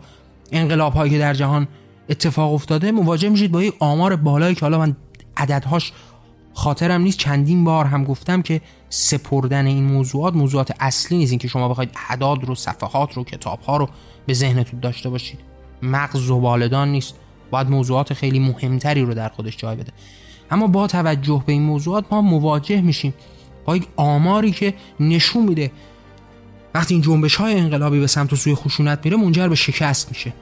انقلاب 0.52 0.94
هایی 0.94 1.12
که 1.12 1.18
در 1.18 1.34
جهان 1.34 1.68
اتفاق 2.08 2.54
افتاده 2.54 2.92
مواجه 2.92 3.28
میشید 3.28 3.52
با 3.52 3.62
یک 3.62 3.74
آمار 3.78 4.16
بالایی 4.16 4.54
که 4.54 4.60
حالا 4.60 4.78
من 4.78 4.96
عددهاش 5.36 5.92
خاطرم 6.56 7.00
نیست. 7.00 7.18
چندین 7.18 7.64
بار 7.64 7.84
هم 7.84 8.04
گفتم 8.04 8.42
که 8.42 8.60
سپردن 8.88 9.66
این 9.66 9.84
موضوعات 9.84 10.34
موضوعات 10.34 10.72
اصلی 10.80 11.18
نیست. 11.18 11.38
که 11.38 11.48
شما 11.48 11.68
بخواید 11.68 11.90
اعداد 12.10 12.44
رو 12.44 12.54
صفحات 12.54 13.12
رو 13.12 13.24
کتاب 13.24 13.60
ها 13.60 13.76
رو 13.76 13.88
به 14.26 14.34
ذهنتون 14.34 14.80
داشته 14.80 15.08
باشید. 15.08 15.38
مغز 15.82 16.30
والدان 16.30 16.88
نیست. 16.88 17.14
باید 17.50 17.70
موضوعات 17.70 18.14
خیلی 18.14 18.38
مهمتری 18.38 19.02
رو 19.02 19.14
در 19.14 19.28
خودش 19.28 19.56
جای 19.56 19.76
بده. 19.76 19.92
اما 20.50 20.66
با 20.66 20.86
توجه 20.86 21.42
به 21.46 21.52
این 21.52 21.62
موضوعات 21.62 22.04
ما 22.10 22.22
مواجه 22.22 22.80
میشیم 22.80 23.14
با 23.64 23.76
یک 23.76 23.88
آماری 23.96 24.50
که 24.50 24.74
نشون 25.00 25.44
میده. 25.44 25.72
وقتی 26.74 26.94
این 26.94 27.02
جنبش 27.02 27.36
های 27.36 27.60
انقلابی 27.60 28.00
به 28.00 28.06
سمت 28.06 28.32
و 28.32 28.36
سوی 28.36 28.54
خشونت 28.54 29.00
میره 29.04 29.16
منجر 29.16 29.48
به 29.48 29.54
شکست 29.54 30.08
میشه. 30.08 30.32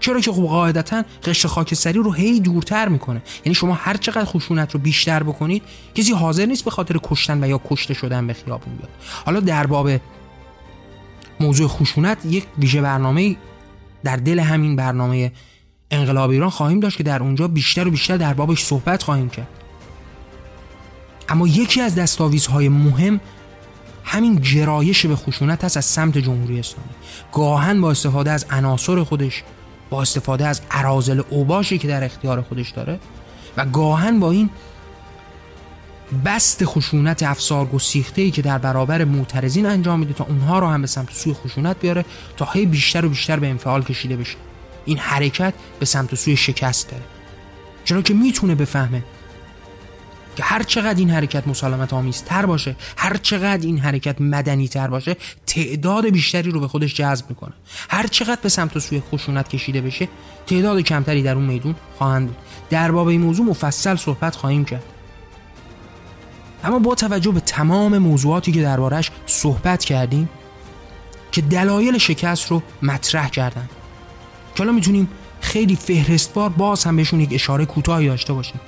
چرا 0.00 0.20
که 0.20 0.32
خب 0.32 0.42
قاعدتا 0.42 1.04
قشر 1.24 1.48
خاکستری 1.48 1.98
رو 1.98 2.12
هی 2.12 2.40
دورتر 2.40 2.88
می‌کنه. 2.88 3.22
یعنی 3.44 3.54
شما 3.54 3.74
هر 3.74 3.96
چقدر 3.96 4.24
خشونت 4.24 4.74
رو 4.74 4.80
بیشتر 4.80 5.22
بکنید 5.22 5.62
کسی 5.94 6.12
حاضر 6.12 6.46
نیست 6.46 6.64
به 6.64 6.70
خاطر 6.70 6.98
کشتن 7.02 7.44
و 7.44 7.48
یا 7.48 7.60
کشته 7.70 7.94
شدن 7.94 8.26
به 8.26 8.32
خیابون 8.32 8.76
بیاد. 8.76 8.90
حالا 9.24 9.40
در 9.40 9.66
باب 9.66 9.90
موضوع 11.40 11.68
خشونت 11.68 12.18
یک 12.24 12.46
ویژه 12.58 12.80
برنامه 12.80 13.36
در 14.04 14.16
دل 14.16 14.38
همین 14.38 14.76
برنامه 14.76 15.32
انقلاب 15.90 16.30
ایران 16.30 16.50
خواهیم 16.50 16.80
داشت 16.80 16.96
که 16.96 17.02
در 17.02 17.22
اونجا 17.22 17.48
بیشتر 17.48 17.88
و 17.88 17.90
بیشتر 17.90 18.16
در 18.16 18.34
بابش 18.34 18.64
صحبت 18.64 19.02
خواهیم 19.02 19.28
کرد. 19.28 19.48
اما 21.28 21.46
یکی 21.46 21.80
از 21.80 21.94
دستاویزهای 21.94 22.68
مهم 22.68 23.20
همین 24.04 24.40
جرایش 24.40 25.06
به 25.06 25.16
خشونت 25.16 25.64
هست 25.64 25.76
از 25.76 25.84
سمت 25.84 26.18
جمهوری 26.18 26.58
اسلامی. 26.58 26.90
گاهن 27.32 27.80
با 27.80 27.90
استفاده 27.90 28.30
از 28.30 28.46
عناصر 28.50 29.02
خودش 29.02 29.42
با 29.90 30.02
استفاده 30.02 30.46
از 30.46 30.60
عرازل 30.70 31.22
اوباشی 31.30 31.78
که 31.78 31.88
در 31.88 32.04
اختیار 32.04 32.42
خودش 32.42 32.70
داره 32.70 32.98
و 33.56 33.64
گاهن 33.66 34.20
با 34.20 34.30
این 34.30 34.50
بست 36.24 36.64
خشونت 36.64 37.22
افسار 37.22 37.66
گسیخته 37.66 38.22
ای 38.22 38.30
که 38.30 38.42
در 38.42 38.58
برابر 38.58 39.04
معترضین 39.04 39.66
انجام 39.66 40.00
میده 40.00 40.14
تا 40.14 40.24
اونها 40.24 40.58
رو 40.58 40.66
هم 40.66 40.80
به 40.80 40.86
سمت 40.86 41.12
سوی 41.12 41.34
خشونت 41.34 41.80
بیاره 41.80 42.04
تا 42.36 42.44
هی 42.52 42.66
بیشتر 42.66 43.04
و 43.04 43.08
بیشتر 43.08 43.38
به 43.38 43.48
انفعال 43.48 43.82
کشیده 43.82 44.16
بشه. 44.16 44.36
این 44.84 44.98
حرکت 44.98 45.54
به 45.78 45.86
سمت 45.86 46.14
سوی 46.14 46.36
شکست 46.36 46.90
داره 46.90 47.02
چرا 47.84 48.02
که 48.02 48.14
می‌تونه 48.14 48.54
بفهمه 48.54 49.02
که 50.36 50.42
هر 50.42 50.62
چقدر 50.62 50.98
این 50.98 51.10
حرکت 51.10 51.48
مسالمت 51.48 51.92
آمیز 51.92 52.22
تر 52.22 52.46
باشه 52.46 52.76
هر 52.96 53.16
چقدر 53.16 53.66
این 53.66 53.78
حرکت 53.78 54.20
مدنی 54.20 54.68
تر 54.68 54.88
باشه 54.88 55.16
تعداد 55.56 56.08
بیشتری 56.08 56.50
رو 56.50 56.60
به 56.60 56.68
خودش 56.68 56.94
جذب 56.94 57.24
می‌کنه. 57.28 57.52
هر 57.90 58.06
چقدر 58.06 58.40
به 58.42 58.48
سمت 58.48 58.76
و 58.76 58.80
سوی 58.80 59.00
خشونت 59.00 59.48
کشیده 59.48 59.80
بشه 59.80 60.08
تعداد 60.46 60.80
کمتری 60.80 61.22
در 61.22 61.34
اون 61.34 61.44
میدون 61.44 61.74
خواهند 61.98 62.26
بود. 62.26 62.36
در 62.70 62.90
باب 62.90 63.06
این 63.06 63.20
موضوع 63.20 63.46
مفصل 63.46 63.96
صحبت 63.96 64.36
خواهیم 64.36 64.64
کرد. 64.64 64.84
اما 66.64 66.78
با 66.78 66.94
توجه 66.94 67.30
به 67.30 67.40
تمام 67.40 67.98
موضوعاتی 67.98 68.52
که 68.52 68.62
دربارش 68.62 69.10
صحبت 69.26 69.84
کردیم 69.84 70.28
که 71.32 71.40
دلایل 71.40 71.98
شکست 71.98 72.50
رو 72.50 72.62
مطرح 72.82 73.28
کردن 73.28 73.68
که 74.54 74.62
حالا 74.62 74.72
می‌تونیم 74.72 75.08
خیلی 75.40 75.76
فهرستوار 75.76 76.48
باز 76.48 76.84
هم 76.84 76.96
بهشون 76.96 77.20
یک 77.20 77.32
اشاره 77.32 77.66
کوتاهی 77.66 78.06
داشته 78.08 78.32
باشیم. 78.32 78.60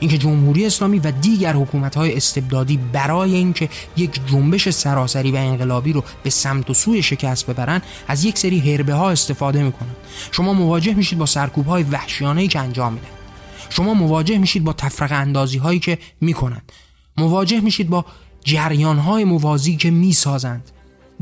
اینکه 0.00 0.18
جمهوری 0.18 0.66
اسلامی 0.66 0.98
و 0.98 1.10
دیگر 1.10 1.52
های 1.96 2.16
استبدادی 2.16 2.76
برای 2.76 3.34
اینکه 3.34 3.68
یک 3.96 4.20
جنبش 4.26 4.68
سراسری 4.68 5.32
و 5.32 5.36
انقلابی 5.36 5.92
رو 5.92 6.04
به 6.22 6.30
سمت 6.30 6.70
و 6.70 6.74
سوی 6.74 7.02
شکست 7.02 7.46
ببرن 7.46 7.82
از 8.08 8.24
یک 8.24 8.38
سری 8.38 8.58
هربه 8.72 8.94
ها 8.94 9.10
استفاده 9.10 9.62
می‌کنن. 9.62 9.96
شما 10.32 10.52
مواجه 10.52 10.94
میشید 10.94 11.18
با 11.18 11.26
سرکوب 11.26 11.66
های 11.66 11.82
وحشیانه 11.82 12.48
که 12.48 12.58
انجام 12.58 12.92
میدن. 12.92 13.06
شما 13.70 13.94
مواجه 13.94 14.38
میشید 14.38 14.64
با 14.64 14.72
تفرقه 14.72 15.14
اندازی 15.14 15.58
هایی 15.58 15.78
که 15.78 15.98
می‌کنند. 16.20 16.72
مواجه 17.16 17.60
میشید 17.60 17.88
با 17.90 18.04
جریان 18.44 18.98
های 18.98 19.24
موازی 19.24 19.76
که 19.76 19.90
می‌سازند. 19.90 20.70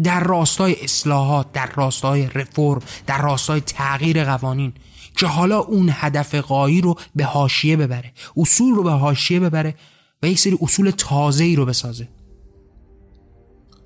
در 0.03 0.21
راستای 0.25 0.77
اصلاحات 0.83 1.53
در 1.53 1.71
راستای 1.75 2.27
رفرم 2.35 2.81
در 3.07 3.23
راستای 3.23 3.61
تغییر 3.61 4.25
قوانین. 4.25 4.73
که 5.19 5.27
حالا 5.27 5.59
اون 5.59 5.91
هدف 5.93 6.35
قایی 6.35 6.81
رو 6.81 6.95
به 7.17 7.25
حاشیه 7.25 7.77
ببره 7.77 8.13
اصول 8.37 8.75
رو 8.75 8.83
به 8.83 8.91
حاشیه 8.91 9.41
ببره 9.41 9.75
و 10.23 10.27
یک 10.27 10.39
سری 10.39 10.59
اصول 10.63 10.91
تازه 10.91 11.45
ای 11.45 11.57
رو 11.57 11.67
بسازه. 11.67 12.09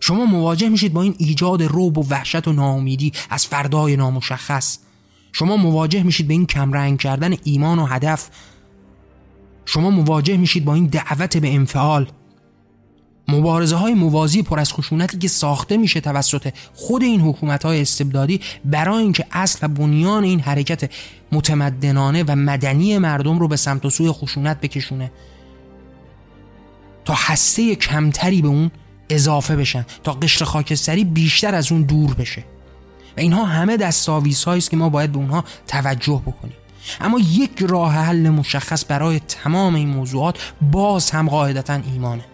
شما 0.00 0.24
مواجه 0.24 0.68
میشید 0.68 0.92
با 0.92 1.02
این 1.02 1.14
ایجاد 1.18 1.62
روب 1.62 1.98
و 1.98 2.06
وحشت 2.10 2.48
و 2.48 2.52
ناامیدی 2.52 3.12
از 3.30 3.46
فردای 3.46 3.96
نامشخص. 3.96 4.78
شما 5.32 5.56
مواجه 5.56 6.02
میشید 6.02 6.28
به 6.28 6.34
این 6.34 6.46
کمرنگ 6.46 6.98
کردن 6.98 7.34
ایمان 7.44 7.78
و 7.78 7.86
هدف. 7.86 8.30
شما 9.64 9.90
مواجه 9.90 10.36
میشید 10.36 10.64
با 10.64 10.74
این 10.74 10.86
دعوت 10.86 11.36
به 11.36 11.54
انفعال. 11.54 12.10
مبارزه 13.28 13.76
های 13.76 13.94
موازی 13.94 14.42
پر 14.42 14.60
از 14.60 14.72
خشونتی 14.72 15.18
که 15.18 15.28
ساخته 15.28 15.76
میشه 15.76 16.00
توسط 16.00 16.52
خود 16.74 17.02
این 17.02 17.20
حکومت 17.20 17.64
های 17.64 17.80
استبدادی 17.80 18.40
برای 18.64 19.02
اینکه 19.02 19.26
اصل 19.32 19.58
و 19.62 19.68
بنیان 19.68 20.24
این 20.24 20.40
حرکت 20.40 20.90
متمدنانه 21.32 22.22
و 22.22 22.36
مدنی 22.36 22.98
مردم 22.98 23.38
رو 23.38 23.48
به 23.48 23.56
سمت 23.56 23.84
و 23.84 23.90
سوی 23.90 24.12
خشونت 24.12 24.60
بکشونه. 24.60 25.12
تا 27.04 27.14
هسته 27.16 27.74
کمتری 27.74 28.42
به 28.42 28.48
اون 28.48 28.70
اضافه 29.10 29.56
بشن 29.56 29.86
تا 30.02 30.12
قشر 30.12 30.44
خاکستری 30.44 31.04
بیشتر 31.04 31.54
از 31.54 31.72
اون 31.72 31.82
دور 31.82 32.14
بشه. 32.14 32.44
و 33.16 33.20
اینها 33.20 33.44
همه 33.44 33.76
دستاویز 33.76 34.48
است 34.48 34.70
که 34.70 34.76
ما 34.76 34.88
باید 34.88 35.12
به 35.12 35.18
اونها 35.18 35.44
توجه 35.66 36.22
بکنیم. 36.26 36.56
اما 37.00 37.18
یک 37.18 37.62
راه 37.68 37.94
حل 37.94 38.28
مشخص 38.28 38.84
برای 38.88 39.20
تمام 39.20 39.74
این 39.74 39.88
موضوعات 39.88 40.52
باز 40.72 41.10
هم 41.10 41.28
قاعدتا 41.28 41.74
ایمانه. 41.74 42.24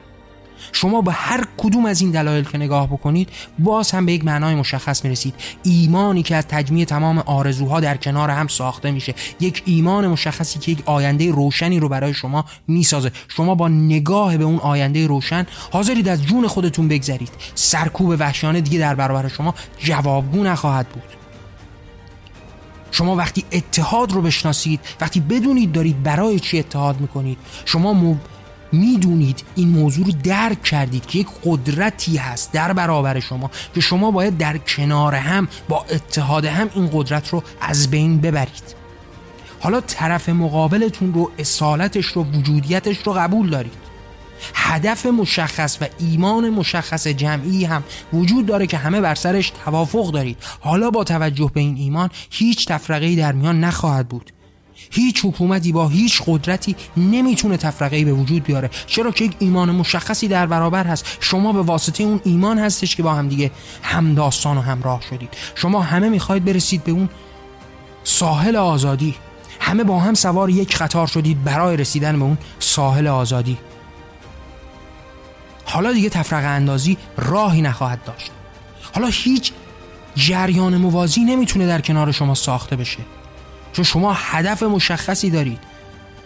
شما 0.73 1.01
با 1.01 1.13
هر 1.13 1.45
کدوم 1.57 1.87
از 1.87 2.01
این 2.01 2.11
دلایل 2.11 2.45
که 2.45 2.59
نگاه 2.59 2.87
بکنید 2.87 3.29
باز 3.59 3.91
هم 3.91 4.07
به 4.07 4.13
یک 4.13 4.25
معنای 4.25 4.55
مشخص 4.55 5.05
می‌رسید. 5.05 5.35
ایمانی 5.63 6.23
که 6.23 6.37
از 6.37 6.47
تجمیع 6.49 6.85
تمام 6.85 7.19
آرزوها 7.19 7.81
در 7.81 7.97
کنار 7.97 8.31
هم 8.31 8.49
ساخته 8.49 8.91
میشه. 8.91 9.15
یک 9.41 9.63
ایمان 9.67 10.07
مشخصی 10.07 10.59
که 10.59 10.73
یک 10.73 10.83
آینده 10.87 11.31
روشنی 11.31 11.81
رو 11.81 11.89
برای 11.89 12.15
شما 12.15 12.45
می‌سازه. 12.69 13.11
شما 13.29 13.55
با 13.55 13.69
نگاه 13.69 14.37
به 14.37 14.45
اون 14.45 14.59
آینده 14.59 15.07
روشن 15.07 15.47
حاضرید 15.73 16.09
از 16.09 16.23
جون 16.23 16.47
خودتون 16.47 16.89
بگذرید. 16.89 17.31
سرکوب 17.55 18.17
وحشیانه 18.19 18.61
دیگه 18.61 18.79
در 18.79 18.95
برابر 18.95 19.29
شما 19.29 19.55
جوابگو 19.79 20.45
نخواهد 20.45 20.89
بود. 20.89 21.03
شما 22.91 23.17
وقتی 23.17 23.45
اتحاد 23.53 24.13
رو 24.13 24.23
بشناسید 24.23 24.81
وقتی 25.01 25.21
بدونید 25.21 25.73
دارید 25.73 26.03
برای 26.03 26.41
چی 26.41 26.59
اتحاد 26.59 27.01
می‌کنید 27.01 27.39
شما 27.65 27.93
می‌دونید 28.73 29.45
این 29.55 29.69
موضوع 29.69 30.07
رو 30.07 30.13
درک 30.25 30.63
کردید 30.63 31.07
که 31.07 31.19
یک 31.19 31.29
قدرتی 31.45 32.17
هست 32.17 32.53
در 32.53 32.73
برابر 32.73 33.21
شما 33.21 33.51
که 33.75 33.81
شما 33.81 34.11
باید 34.11 34.39
در 34.39 34.59
کنار 34.59 35.15
هم 35.15 35.49
با 35.69 35.85
اتحاد 35.91 36.45
هم 36.45 36.71
این 36.75 36.91
قدرت 36.93 37.29
رو 37.29 37.43
از 37.61 37.91
بین 37.91 38.21
ببرید. 38.21 38.79
حالا 39.61 39.81
طرف 39.81 40.29
مقابلتون 40.29 41.15
رو 41.15 41.31
اصالتش 41.39 42.07
رو 42.07 42.25
وجودیتش 42.25 42.99
رو 42.99 43.13
قبول 43.13 43.51
دارید. 43.51 43.89
هدف 44.55 45.07
مشخص 45.07 45.79
و 45.81 45.87
ایمان 45.99 46.51
مشخص 46.51 47.07
جمعی 47.07 47.65
هم 47.65 47.83
وجود 48.13 48.47
داره 48.47 48.67
که 48.67 48.77
همه 48.77 49.01
بر 49.01 49.15
سرش 49.15 49.53
توافق 49.65 50.11
دارید. 50.11 50.39
حالا 50.61 50.91
با 50.91 51.05
توجه 51.05 51.51
به 51.55 51.61
این 51.61 51.77
ایمان 51.77 52.11
هیچ 52.31 52.67
تفرقه 52.67 53.17
در 53.17 53.33
میان 53.33 53.61
نخواهد 53.61 54.09
بود. 54.09 54.33
هیچ 54.91 55.25
حکومتی 55.25 55.73
با 55.73 55.89
هیچ 55.89 56.23
قدرتی 56.27 56.77
نمی‌تونه 56.97 57.57
تفرقه 57.57 58.05
به 58.05 58.13
وجود 58.13 58.45
بیاره. 58.45 58.71
چرا 58.87 59.11
که 59.11 59.25
یک 59.25 59.33
ایمان 59.39 59.71
مشخصی 59.71 60.29
در 60.29 60.47
برابر 60.47 60.85
هست. 60.85 61.07
شما 61.21 61.53
به 61.53 61.63
واسطه 61.63 62.05
اون 62.05 62.21
ایمان 62.25 62.59
هستش 62.59 62.97
که 62.97 63.03
با 63.03 63.15
هم 63.15 63.29
دیگه 63.29 63.51
همداستان 63.83 64.59
و 64.59 64.61
همراه 64.61 65.01
شدید. 65.11 65.29
شما 65.55 65.81
همه 65.81 66.09
می‌خواید 66.09 66.45
برسید 66.45 66.85
به 66.85 66.93
اون 66.93 67.09
ساحل 68.05 68.57
آزادی. 68.57 69.15
همه 69.61 69.85
با 69.85 70.01
هم 70.01 70.15
سوار 70.15 70.51
یک 70.51 70.77
قطار 70.77 71.07
شدید 71.07 71.45
برای 71.45 71.77
رسیدن 71.77 72.19
به 72.19 72.25
اون 72.25 72.39
ساحل 72.59 73.07
آزادی. 73.07 73.59
حالا 75.65 75.93
دیگه 75.93 76.09
تفرقه 76.09 76.47
اندازی 76.47 76.97
راهی 77.17 77.63
نخواهد 77.63 78.05
داشت. 78.05 78.31
حالا 78.95 79.07
هیچ 79.07 79.53
جریان 80.15 80.77
موازی 80.77 81.21
نمی‌تونه 81.21 81.67
در 81.67 81.81
کنار 81.81 82.13
شما 82.13 82.35
ساخته 82.35 82.77
بشه. 82.77 82.99
چون 83.73 83.85
شما 83.85 84.13
هدف 84.13 84.63
مشخصی 84.63 85.31
دارید. 85.31 85.59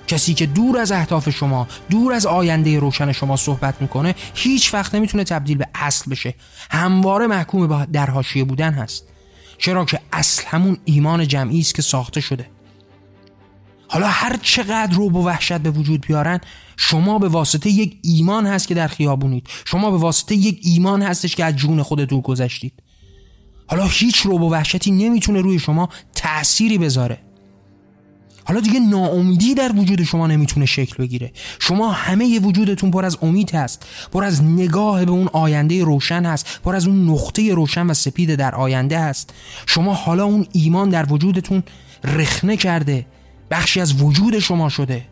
کسی 0.07 0.35
که 0.35 0.47
دور 0.47 0.79
از 0.79 0.93
اهداف 0.93 1.31
شما 1.31 1.69
دور 1.91 2.13
از 2.13 2.27
آینده 2.27 2.79
روشن 2.79 3.13
شما 3.13 3.37
صحبت 3.37 3.83
می‌کنه 3.83 4.15
هیچ 4.35 4.75
وقت 4.75 4.95
نمی‌تونه 4.95 5.25
تبدیل 5.25 5.59
به 5.59 5.67
اصل 5.75 6.11
بشه. 6.11 6.35
همواره 6.71 7.27
محکوم 7.27 7.67
به 7.67 7.87
در 7.93 8.11
حاشیه 8.11 8.45
بودن 8.45 8.73
هست. 8.73 9.05
چرا 9.59 9.85
که 9.85 10.01
اصل 10.13 10.43
همون 10.47 10.77
ایمان 10.85 11.29
جمعی 11.29 11.61
است 11.61 11.75
که 11.75 11.83
ساخته 11.83 12.21
شده. 12.21 12.51
حالا 13.89 14.07
هر 14.07 14.37
چقدر 14.43 14.97
رو 14.97 15.11
و 15.11 15.25
وحشت 15.25 15.59
به 15.59 15.71
وجود 15.71 16.07
بیارن 16.07 16.41
شما 16.77 17.19
به 17.19 17.29
واسطه 17.29 17.71
یک 17.71 17.99
ایمان 18.03 18.47
هست 18.47 18.69
که 18.69 18.75
در 18.75 18.89
خیابونید. 18.89 19.47
شما 19.65 19.91
به 19.91 19.97
واسطه 19.97 20.35
یک 20.35 20.61
ایمان 20.63 21.03
هستش 21.03 21.37
که 21.37 21.45
از 21.45 21.57
جون 21.57 21.83
خودتون 21.83 22.21
گذشتید. 22.21 22.73
حالا 23.67 23.87
هیچ 23.87 24.21
رو 24.21 24.39
و 24.39 24.51
وحشتی 24.51 24.91
نمی‌تونه 24.91 25.41
روی 25.41 25.59
شما 25.59 25.89
تأثیری 26.15 26.79
بذاره. 26.79 27.19
حالا 28.45 28.61
دیگه 28.61 28.81
ناامیدی 28.81 29.55
در 29.55 29.73
وجود 29.77 30.03
شما 30.03 30.27
نمی‌تونه 30.27 30.67
شکل 30.67 30.97
بگیره. 30.97 31.33
شما 31.59 31.93
همه 31.93 32.27
ی 32.27 32.39
وجودتون 32.39 32.91
پر 32.91 33.05
از 33.05 33.19
امید 33.23 33.55
هست 33.55 33.87
پر 34.13 34.25
از 34.25 34.43
نگاه 34.43 35.05
به 35.05 35.11
اون 35.11 35.29
آینده 35.33 35.85
روشن 35.85 36.27
هست 36.27 36.61
پر 36.65 36.77
از 36.77 36.87
اون 36.87 37.09
نقطه 37.11 37.55
روشن 37.55 37.87
و 37.87 37.95
سپید 37.95 38.35
در 38.35 38.55
آینده 38.55 38.99
هست. 38.99 39.33
شما 39.67 39.95
حالا 39.95 40.25
اون 40.25 40.47
ایمان 40.53 40.89
در 40.89 41.13
وجودتون 41.13 41.63
رخنه 42.05 42.57
کرده 42.57 43.07
بخشی 43.51 43.81
از 43.81 44.03
وجود 44.03 44.39
شما 44.39 44.69
شده. 44.69 45.05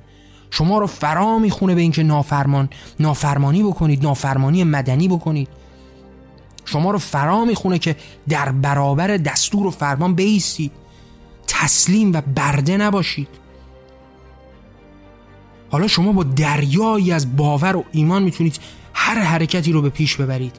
شما 0.51 0.78
رو 0.78 0.87
فرا 0.87 1.39
می‌خونه 1.39 1.74
به 1.74 1.81
اینکه 1.81 2.03
نافرمان 2.03 2.68
نافرمانی 3.01 3.62
بکنید 3.62 4.03
نافرمانی 4.03 4.64
مدنی 4.64 5.09
بکنید. 5.09 5.49
شما 6.64 6.91
رو 6.91 6.99
فرا 6.99 7.45
می‌خونه 7.45 7.78
که 7.78 7.97
در 8.28 8.53
برابر 8.53 9.16
دستور 9.16 9.66
و 9.66 9.70
فرمان 9.70 10.14
بیستید. 10.14 10.72
تسلیم 11.61 12.12
و 12.12 12.20
برده 12.20 12.76
نباشید. 12.76 13.28
حالا 15.70 15.86
شما 15.86 16.12
با 16.12 16.22
دریایی 16.22 17.12
از 17.12 17.36
باور 17.36 17.76
و 17.76 17.84
ایمان 17.92 18.22
می‌تونید 18.22 18.58
هر 18.94 19.18
حرکتی 19.18 19.72
رو 19.72 19.82
به 19.82 19.90
پیش 19.90 20.16
ببرید. 20.16 20.56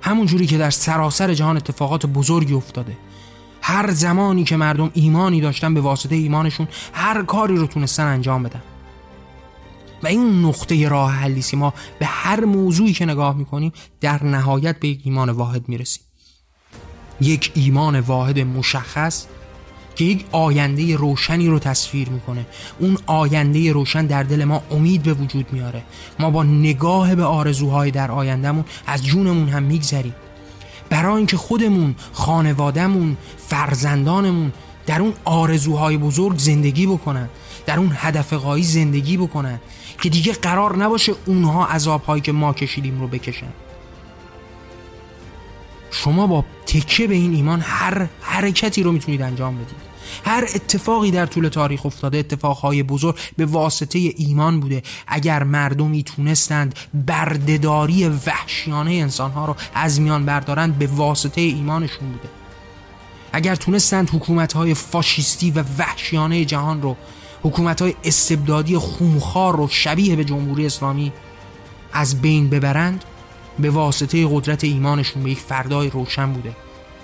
همون 0.00 0.26
جوری 0.26 0.46
که 0.46 0.58
در 0.58 0.70
سراسر 0.70 1.34
جهان 1.34 1.56
اتفاقات 1.56 2.06
بزرگی 2.06 2.54
افتاده. 2.54 2.96
هر 3.62 3.90
زمانی 3.90 4.44
که 4.44 4.56
مردم 4.56 4.90
ایمانی 4.94 5.40
داشتن 5.40 5.74
به 5.74 5.80
واسطه 5.80 6.14
ایمانشون 6.14 6.68
هر 6.92 7.22
کاری 7.22 7.56
رو 7.56 7.66
تونستن 7.66 8.06
انجام 8.06 8.42
بدن. 8.42 8.62
و 10.02 10.06
این 10.06 10.44
نقطه 10.44 10.88
راه 10.88 11.12
حلیسی 11.12 11.56
ما 11.56 11.74
به 11.98 12.06
هر 12.06 12.44
موضوعی 12.44 12.92
که 12.92 13.06
نگاه 13.06 13.36
می‌کنیم 13.36 13.72
در 14.00 14.24
نهایت 14.24 14.80
به 14.80 14.88
یک 14.88 15.00
ایمان 15.04 15.30
واحد 15.30 15.68
می‌رسیم. 15.68 16.02
یک 17.20 17.52
ایمان 17.54 18.00
واحد 18.00 18.38
مشخص 18.38 19.26
که 19.96 20.04
یک 20.04 20.24
آینده 20.32 20.96
روشنی 20.96 21.48
رو 21.48 21.58
تصویر 21.58 22.08
می‌کنه. 22.08 22.46
اون 22.78 22.98
آینده 23.06 23.72
روشن 23.72 24.06
در 24.06 24.22
دل 24.22 24.44
ما 24.44 24.62
امید 24.70 25.02
به 25.02 25.14
وجود 25.14 25.52
میاره. 25.52 25.82
ما 26.18 26.30
با 26.30 26.42
نگاه 26.42 27.14
به 27.14 27.24
آرزوهای 27.24 27.90
در 27.90 28.10
آیندهمون 28.10 28.64
از 28.86 29.04
جونمون 29.04 29.48
هم 29.48 29.62
میگذریم. 29.62 30.14
برای 30.90 31.16
اینکه 31.16 31.36
خودمون 31.36 31.94
خانوادهمون 32.12 33.16
فرزندانمون 33.48 34.52
در 34.86 35.00
اون 35.00 35.12
آرزوهای 35.24 35.96
بزرگ 35.96 36.38
زندگی 36.38 36.86
بکنن 36.86 37.28
در 37.66 37.78
اون 37.78 37.92
هدف 37.94 38.32
قایی 38.32 38.64
زندگی 38.64 39.16
بکنن 39.16 39.60
که 40.02 40.08
دیگه 40.08 40.32
قرار 40.32 40.76
نباشه 40.76 41.12
اونها 41.26 41.66
عذابهایی 41.66 42.22
که 42.22 42.32
ما 42.32 42.52
کشیدیم 42.52 43.00
رو 43.00 43.08
بکشن. 43.08 43.63
شما 45.94 46.26
با 46.26 46.44
تکه 46.66 47.06
به 47.06 47.14
این 47.14 47.34
ایمان 47.34 47.60
هر 47.60 48.06
حرکتی 48.20 48.82
رو 48.82 48.92
می‌تونید 48.92 49.22
انجام 49.22 49.54
بدید. 49.54 49.94
هر 50.24 50.44
اتفاقی 50.54 51.10
در 51.10 51.26
طول 51.26 51.48
تاریخ 51.48 51.86
افتاده 51.86 52.18
اتفاقهای 52.18 52.82
بزرگ 52.82 53.18
به 53.36 53.46
واسطه 53.46 53.98
ایمان 53.98 54.60
بوده. 54.60 54.82
اگر 55.06 55.42
مردمی 55.42 56.02
تونستند 56.02 56.74
بردهداری 56.94 58.08
وحشیانه 58.08 58.92
انسانها 58.92 59.44
رو 59.44 59.56
از 59.74 60.00
میان 60.00 60.26
بردارند 60.26 60.78
به 60.78 60.86
واسطه 60.86 61.40
ایمانشون 61.40 62.08
بوده. 62.08 62.28
اگر 63.32 63.54
تونستند 63.54 64.10
حکومتهای 64.10 64.74
فاشیستی 64.74 65.50
و 65.50 65.64
وحشیانه 65.78 66.44
جهان 66.44 66.82
رو 66.82 66.96
حکومتهای 67.42 67.94
استبدادی 68.04 68.78
خونخوار 68.78 69.56
رو 69.56 69.68
شبیه 69.68 70.16
به 70.16 70.24
جمهوری 70.24 70.66
اسلامی 70.66 71.12
از 71.92 72.20
بین 72.22 72.48
ببرند 72.48 73.04
به 73.58 73.70
واسطه 73.70 74.28
قدرت 74.30 74.64
ایمانشون 74.64 75.22
به 75.22 75.30
یک 75.30 75.38
فردای 75.38 75.90
روشن 75.90 76.32
بوده. 76.32 76.56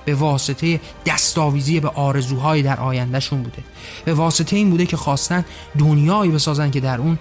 به 0.05 0.15
واسطه 0.15 0.81
دستاویزی 1.07 1.81
به 1.81 1.89
آرزوهای 1.89 2.63
در 2.63 2.81
آیندهشون 2.81 3.43
بوده. 3.43 3.63
به 4.05 4.15
واسطه 4.15 4.57
این 4.57 4.71
بوده 4.71 4.87
که 4.87 4.97
خواستن 4.97 5.45
دنیایی 5.79 6.31
بسازن 6.31 6.71
که 6.71 6.81
در 6.81 6.99
اون 6.99 7.19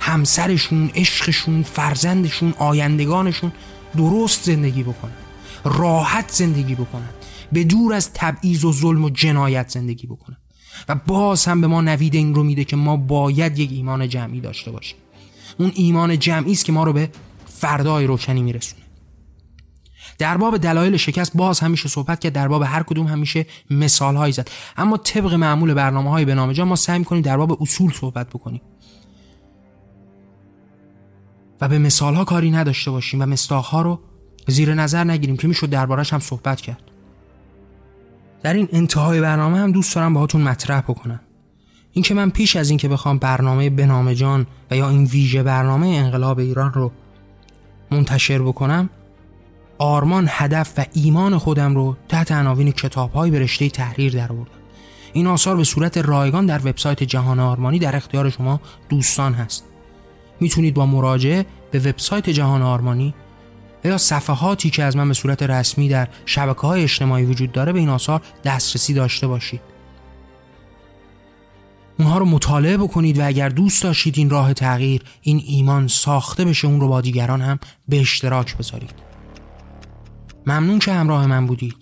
همسرشون، 0.00 0.90
عشقشون، 0.94 1.62
فرزندشون، 1.62 2.54
آیندگانشون 2.58 3.52
درست 3.96 4.44
زندگی 4.44 4.82
بکنن. 4.82 5.12
راحت 5.64 6.30
زندگی 6.30 6.74
بکنن. 6.74 7.08
به 7.52 7.64
دور 7.64 7.94
از 7.94 8.10
تبعیض 8.14 8.64
و 8.64 8.72
ظلم 8.72 9.04
و 9.04 9.10
جنایت 9.10 9.68
زندگی 9.68 10.06
بکنن. 10.06 10.36
و 10.88 10.94
باز 10.94 11.44
هم 11.44 11.60
به 11.60 11.66
ما 11.66 11.80
نوید 11.80 12.14
این 12.14 12.34
رو 12.34 12.42
میده 12.42 12.64
که 12.64 12.76
ما 12.76 12.96
باید 12.96 13.58
یک 13.58 13.70
ایمان 13.72 14.08
جمعی 14.08 14.40
داشته 14.40 14.70
باشیم. 14.70 14.96
اون 15.58 15.72
ایمان 15.74 16.18
جمعی 16.18 16.52
است 16.52 16.64
که 16.64 16.72
ما 16.72 16.84
رو 16.84 16.92
به 16.92 17.10
فردای 17.62 18.06
روشنی 18.06 18.42
میرسونه. 18.42 18.82
در 20.18 20.36
باب 20.36 20.56
دلایل 20.56 20.96
شکست 20.96 21.36
باز 21.36 21.60
همیشه 21.60 21.88
صحبت 21.88 22.20
کرد 22.20 22.32
در 22.32 22.48
باب 22.48 22.62
هر 22.62 22.82
کدوم 22.82 23.06
همیشه 23.06 23.46
مثال 23.70 24.16
هایی 24.16 24.32
زد. 24.32 24.50
اما 24.76 24.96
طبق 24.96 25.34
معمول 25.34 25.74
برنامه 25.74 26.10
های 26.10 26.24
به 26.24 26.34
ما 26.34 26.76
سعی 26.76 27.04
کنیم 27.04 27.22
در 27.22 27.36
باب 27.36 27.62
اصول 27.62 27.92
صحبت 27.92 28.28
بکنیم. 28.28 28.60
و 31.60 31.68
به 31.68 31.78
مثال 31.78 32.14
ها 32.14 32.24
کاری 32.24 32.50
نداشته 32.50 32.90
باشیم 32.90 33.22
و 33.22 33.26
مستاخ 33.26 33.68
ها 33.68 33.82
رو 33.82 34.00
زیر 34.48 34.74
نظر 34.74 35.04
نگیریم 35.04 35.36
که 35.36 35.48
می‌شد 35.48 35.70
دربارش 35.70 36.12
هم 36.12 36.20
صحبت 36.20 36.60
کرد. 36.60 36.82
در 38.42 38.54
این 38.54 38.68
انتهای 38.72 39.20
برنامه 39.20 39.58
هم 39.58 39.72
دوست 39.72 39.94
دارم 39.94 40.14
باهاتون 40.14 40.40
مطرح 40.40 40.80
بکنم. 40.80 41.20
اینکه 41.92 42.14
من 42.14 42.30
پیش 42.30 42.56
از 42.56 42.70
اینکه 42.70 42.88
بخوام 42.88 43.18
برنامه 43.18 43.70
بنام 43.70 44.12
جان 44.12 44.46
و 44.70 44.76
یا 44.76 44.88
این 44.88 45.04
ویژه 45.04 45.42
برنامه 45.42 45.86
انقلاب 45.86 46.38
ایران 46.38 46.72
رو 46.72 46.92
منتشر 47.92 48.42
بکنم 48.42 48.90
آرمان 49.78 50.26
هدف 50.30 50.72
و 50.78 50.84
ایمان 50.92 51.38
خودم 51.38 51.74
رو 51.74 51.96
تحت 52.08 52.32
عناوین 52.32 52.72
کتاب‌های 52.72 53.30
به 53.30 53.38
رشته 53.38 53.68
تحریر 53.68 54.12
درآوردم 54.12 54.52
این 55.12 55.26
آثار 55.26 55.56
به 55.56 55.64
صورت 55.64 55.98
رایگان 55.98 56.46
در 56.46 56.58
وبسایت 56.58 57.02
جهان 57.02 57.40
آرمانی 57.40 57.78
در 57.78 57.96
اختیار 57.96 58.30
شما 58.30 58.60
دوستان 58.88 59.34
هست. 59.34 59.64
می‌تونید 60.40 60.74
با 60.74 60.86
مراجعه 60.86 61.46
به 61.70 61.78
وبسایت 61.78 62.30
جهان 62.30 62.62
آرمانی 62.62 63.14
یا 63.84 63.98
صفحاتی 63.98 64.70
که 64.70 64.84
از 64.84 64.96
من 64.96 65.08
به 65.08 65.14
صورت 65.14 65.42
رسمی 65.42 65.88
در 65.88 66.08
شبکه 66.26 66.60
های 66.60 66.82
اجتماعی 66.82 67.24
وجود 67.24 67.52
داره 67.52 67.72
به 67.72 67.78
این 67.78 67.88
آثار 67.88 68.20
دسترسی 68.44 68.94
داشته 68.94 69.26
باشید. 69.26 69.71
اونها 72.02 72.18
رو 72.18 72.24
مطالعه 72.24 72.76
بکنید 72.76 73.18
و 73.18 73.26
اگر 73.26 73.48
دوست 73.48 73.82
داشتید 73.82 74.18
این 74.18 74.30
راه 74.30 74.54
تغییر 74.54 75.02
این 75.22 75.42
ایمان 75.46 75.88
ساخته 75.88 76.44
بشه 76.44 76.68
اون 76.68 76.80
رو 76.80 76.88
با 76.88 77.00
دیگران 77.00 77.40
هم 77.40 77.58
به 77.88 78.00
اشتراک 78.00 78.56
بذارید. 78.56 78.94
ممنون 80.46 80.78
که 80.78 80.92
همراه 80.92 81.26
من 81.26 81.46
بودید. 81.46 81.76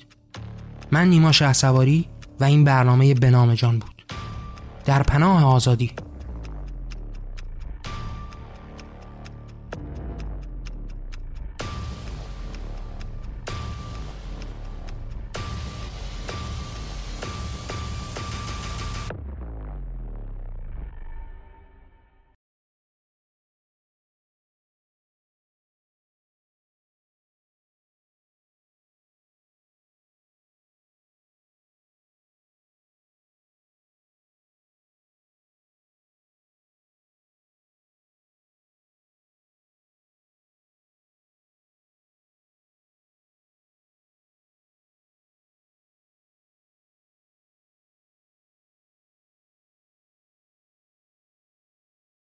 من 0.90 1.08
نیما 1.08 1.32
شهسواری 1.32 2.04
و 2.40 2.44
این 2.44 2.64
برنامه 2.64 3.14
بنام 3.14 3.54
جان 3.54 3.78
بود. 3.78 4.04
در 4.84 5.02
پناه 5.02 5.44
آزادی. 5.44 5.92